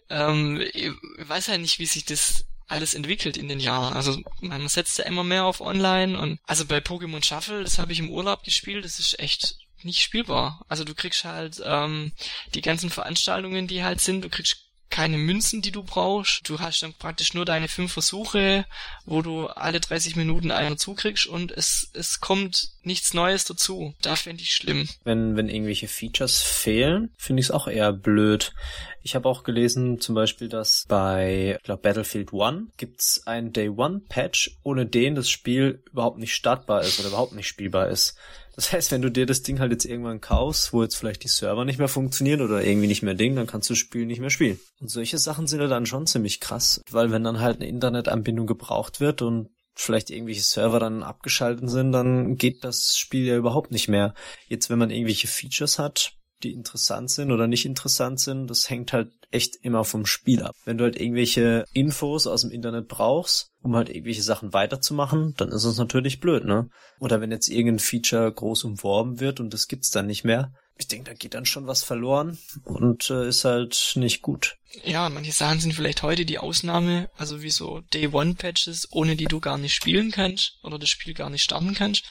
[0.09, 3.93] ähm, ich weiß halt nicht, wie sich das alles entwickelt in den Jahren.
[3.93, 7.91] Also man setzt ja immer mehr auf Online und also bei Pokémon Shuffle, das habe
[7.91, 10.65] ich im Urlaub gespielt, das ist echt nicht spielbar.
[10.67, 12.13] Also du kriegst halt ähm,
[12.55, 16.47] die ganzen Veranstaltungen, die halt sind, du kriegst keine Münzen, die du brauchst.
[16.47, 18.63] Du hast dann praktisch nur deine fünf Versuche,
[19.05, 23.95] wo du alle 30 Minuten einen zukriegst und es, es kommt nichts Neues dazu.
[24.03, 24.87] Da fände ich schlimm.
[25.03, 28.53] Wenn, wenn irgendwelche Features fehlen, finde ich es auch eher blöd.
[29.01, 33.69] Ich habe auch gelesen, zum Beispiel, dass bei ich glaub, Battlefield One gibt's einen Day
[33.69, 38.15] One Patch, ohne den das Spiel überhaupt nicht startbar ist oder überhaupt nicht spielbar ist.
[38.55, 41.27] Das heißt, wenn du dir das Ding halt jetzt irgendwann kaufst, wo jetzt vielleicht die
[41.27, 44.19] Server nicht mehr funktionieren oder irgendwie nicht mehr Ding, dann kannst du das Spiel nicht
[44.19, 44.59] mehr spielen.
[44.79, 48.45] Und solche Sachen sind ja dann schon ziemlich krass, weil wenn dann halt eine Internetanbindung
[48.45, 53.71] gebraucht wird und vielleicht irgendwelche Server dann abgeschaltet sind, dann geht das Spiel ja überhaupt
[53.71, 54.13] nicht mehr.
[54.47, 58.93] Jetzt, wenn man irgendwelche Features hat, die interessant sind oder nicht interessant sind, das hängt
[58.93, 60.55] halt echt immer vom Spiel ab.
[60.65, 65.49] Wenn du halt irgendwelche Infos aus dem Internet brauchst, um halt irgendwelche Sachen weiterzumachen, dann
[65.49, 66.69] ist es natürlich blöd, ne?
[66.99, 70.87] Oder wenn jetzt irgendein Feature groß umworben wird und das gibt's dann nicht mehr, ich
[70.87, 74.57] denke, da geht dann schon was verloren und äh, ist halt nicht gut.
[74.83, 79.39] Ja, manche Sachen sind vielleicht heute die Ausnahme, also wie so Day-One-Patches, ohne die du
[79.39, 82.05] gar nicht spielen kannst oder das Spiel gar nicht starten kannst.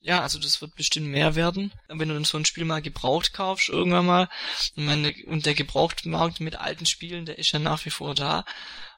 [0.00, 1.72] Ja, also das wird bestimmt mehr werden.
[1.88, 4.28] Wenn du dann so ein Spiel mal gebraucht kaufst, irgendwann mal,
[4.76, 8.44] und, meine, und der Gebrauchtmarkt mit alten Spielen, der ist ja nach wie vor da,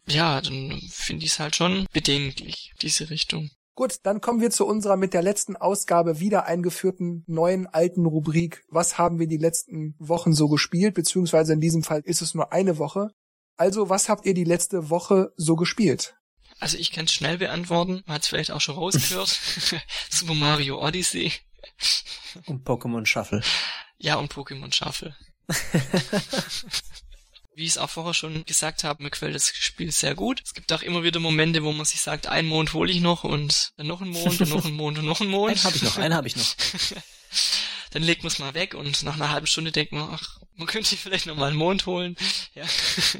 [0.09, 3.51] ja, dann finde ich es halt schon bedenklich, diese Richtung.
[3.75, 8.65] Gut, dann kommen wir zu unserer mit der letzten Ausgabe wieder eingeführten neuen alten Rubrik.
[8.69, 10.95] Was haben wir die letzten Wochen so gespielt?
[10.95, 13.11] Beziehungsweise in diesem Fall ist es nur eine Woche.
[13.59, 16.15] Also, was habt ihr die letzte Woche so gespielt?
[16.59, 19.29] Also ich kann es schnell beantworten, man hat es vielleicht auch schon rausgehört.
[20.11, 21.33] Super Mario Odyssey.
[22.47, 23.43] Und Pokémon Shuffle.
[23.99, 25.15] Ja, und Pokémon Shuffle.
[27.57, 30.43] Wie ich es auch vorher schon gesagt habe, mir gefällt das Spiel sehr gut.
[30.45, 33.25] Es gibt auch immer wieder Momente, wo man sich sagt, einen Mond hole ich noch
[33.25, 35.53] und dann noch einen Mond und noch einen Mond und noch einen Mond.
[35.53, 36.55] einen habe ich noch, einen habe ich noch.
[37.93, 40.67] dann legt man es mal weg und nach einer halben Stunde denkt man, ach, man
[40.67, 42.15] könnte vielleicht noch mal einen Mond holen.
[42.55, 42.65] Ja,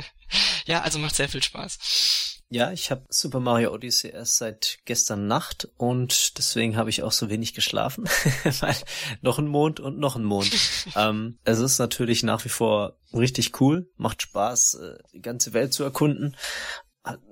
[0.67, 2.36] ja also macht sehr viel Spaß.
[2.49, 7.11] Ja, ich habe Super Mario Odyssey erst seit gestern Nacht und deswegen habe ich auch
[7.11, 8.05] so wenig geschlafen,
[8.61, 8.77] weil
[9.21, 10.53] noch ein Mond und noch ein Mond.
[10.97, 15.73] ähm, es ist natürlich nach wie vor richtig cool, macht Spaß, äh, die ganze Welt
[15.73, 16.37] zu erkunden.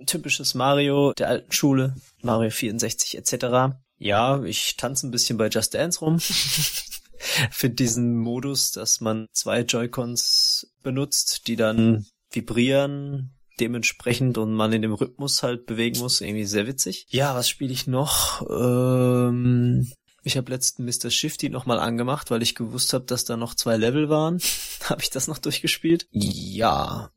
[0.07, 3.77] Typisches Mario der alten Schule, Mario 64 etc.
[3.99, 6.19] Ja, ich tanze ein bisschen bei Just Dance rum.
[7.51, 14.83] Finde diesen Modus, dass man zwei Joy-Cons benutzt, die dann vibrieren, dementsprechend und man in
[14.83, 16.21] dem Rhythmus halt bewegen muss.
[16.21, 17.07] Irgendwie sehr witzig.
[17.09, 18.43] Ja, was spiele ich noch?
[18.51, 19.91] Ähm,
[20.23, 21.11] ich habe letzten Mr.
[21.11, 24.41] Shifty nochmal angemacht, weil ich gewusst habe, dass da noch zwei Level waren.
[24.85, 26.09] habe ich das noch durchgespielt?
[26.11, 27.11] Ja.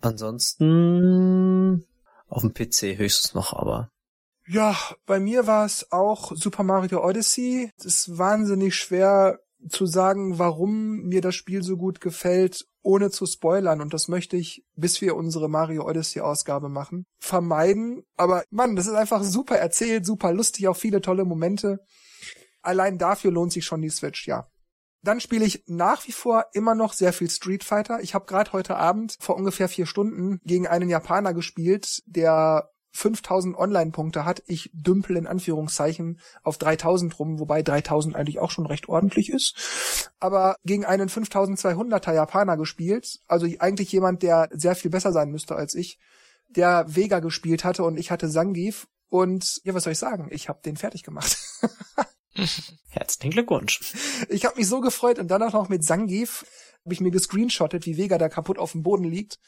[0.00, 1.86] Ansonsten
[2.28, 3.90] auf dem PC höchstens noch, aber.
[4.46, 4.76] Ja,
[5.06, 7.70] bei mir war es auch Super Mario Odyssey.
[7.78, 13.26] Es ist wahnsinnig schwer zu sagen, warum mir das Spiel so gut gefällt, ohne zu
[13.26, 13.80] spoilern.
[13.80, 18.04] Und das möchte ich, bis wir unsere Mario Odyssey Ausgabe machen, vermeiden.
[18.16, 21.80] Aber Mann, das ist einfach super erzählt, super lustig, auch viele tolle Momente.
[22.62, 24.48] Allein dafür lohnt sich schon die Switch, ja.
[25.02, 28.00] Dann spiele ich nach wie vor immer noch sehr viel Street Fighter.
[28.00, 33.56] Ich habe gerade heute Abend vor ungefähr vier Stunden gegen einen Japaner gespielt, der 5000
[33.56, 34.42] Online-Punkte hat.
[34.46, 40.12] Ich dümpel in Anführungszeichen auf 3000 rum, wobei 3000 eigentlich auch schon recht ordentlich ist.
[40.20, 45.56] Aber gegen einen 5200er Japaner gespielt, also eigentlich jemand, der sehr viel besser sein müsste
[45.56, 45.98] als ich,
[46.48, 50.28] der Vega gespielt hatte und ich hatte Zangief und ja, was soll ich sagen?
[50.30, 51.36] Ich habe den fertig gemacht.
[52.90, 53.80] Herzlichen Glückwunsch.
[54.28, 56.44] Ich habe mich so gefreut und dann auch noch mit Zangief
[56.84, 59.38] habe ich mir gescreenshottet, wie Vega da kaputt auf dem Boden liegt,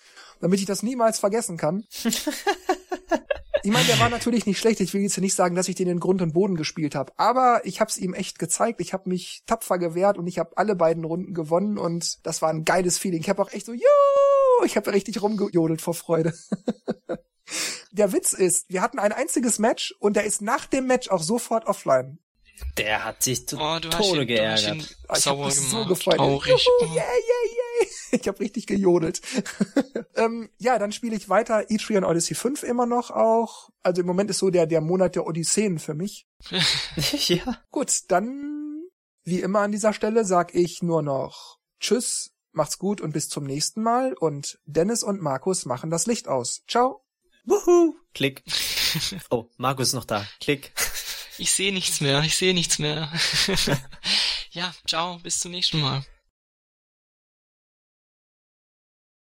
[0.41, 1.85] damit ich das niemals vergessen kann.
[3.67, 4.79] Ich meine, der war natürlich nicht schlecht.
[4.79, 7.13] Ich will jetzt nicht sagen, dass ich den in Grund und Boden gespielt habe.
[7.17, 8.81] Aber ich habe es ihm echt gezeigt.
[8.81, 11.77] Ich habe mich tapfer gewehrt und ich habe alle beiden Runden gewonnen.
[11.77, 13.21] Und das war ein geiles Feeling.
[13.21, 16.33] Ich habe auch echt so, jo, ich habe richtig rumgejodelt vor Freude.
[17.91, 21.25] der Witz ist, wir hatten ein einziges Match und der ist nach dem Match auch
[21.25, 22.21] sofort offline.
[22.79, 24.97] Der hat sich zu oh, Tode ihn, geärgert.
[25.09, 26.19] Ah, ich habe mich so gefreut.
[26.19, 26.69] Traurig.
[26.81, 27.66] Juhu, yeah, yeah, yeah.
[28.13, 29.21] Ich habe richtig gejodelt.
[30.15, 33.71] ähm, ja, dann spiele ich weiter Etrian Odyssey 5 immer noch auch.
[33.83, 36.27] Also im Moment ist so der, der Monat der Odysseen für mich.
[37.29, 37.63] ja.
[37.71, 38.83] Gut, dann
[39.25, 43.45] wie immer an dieser Stelle sag ich nur noch Tschüss, macht's gut und bis zum
[43.45, 44.15] nächsten Mal.
[44.15, 46.63] Und Dennis und Markus machen das Licht aus.
[46.69, 47.05] Ciao.
[47.45, 47.95] Wuhu.
[48.15, 48.43] Klick.
[49.31, 50.27] Oh, Markus ist noch da.
[50.41, 50.73] Klick.
[51.39, 53.13] Ich sehe nichts mehr, ich sehe nichts mehr.
[54.53, 56.03] ja, ciao, bis zum nächsten Mal.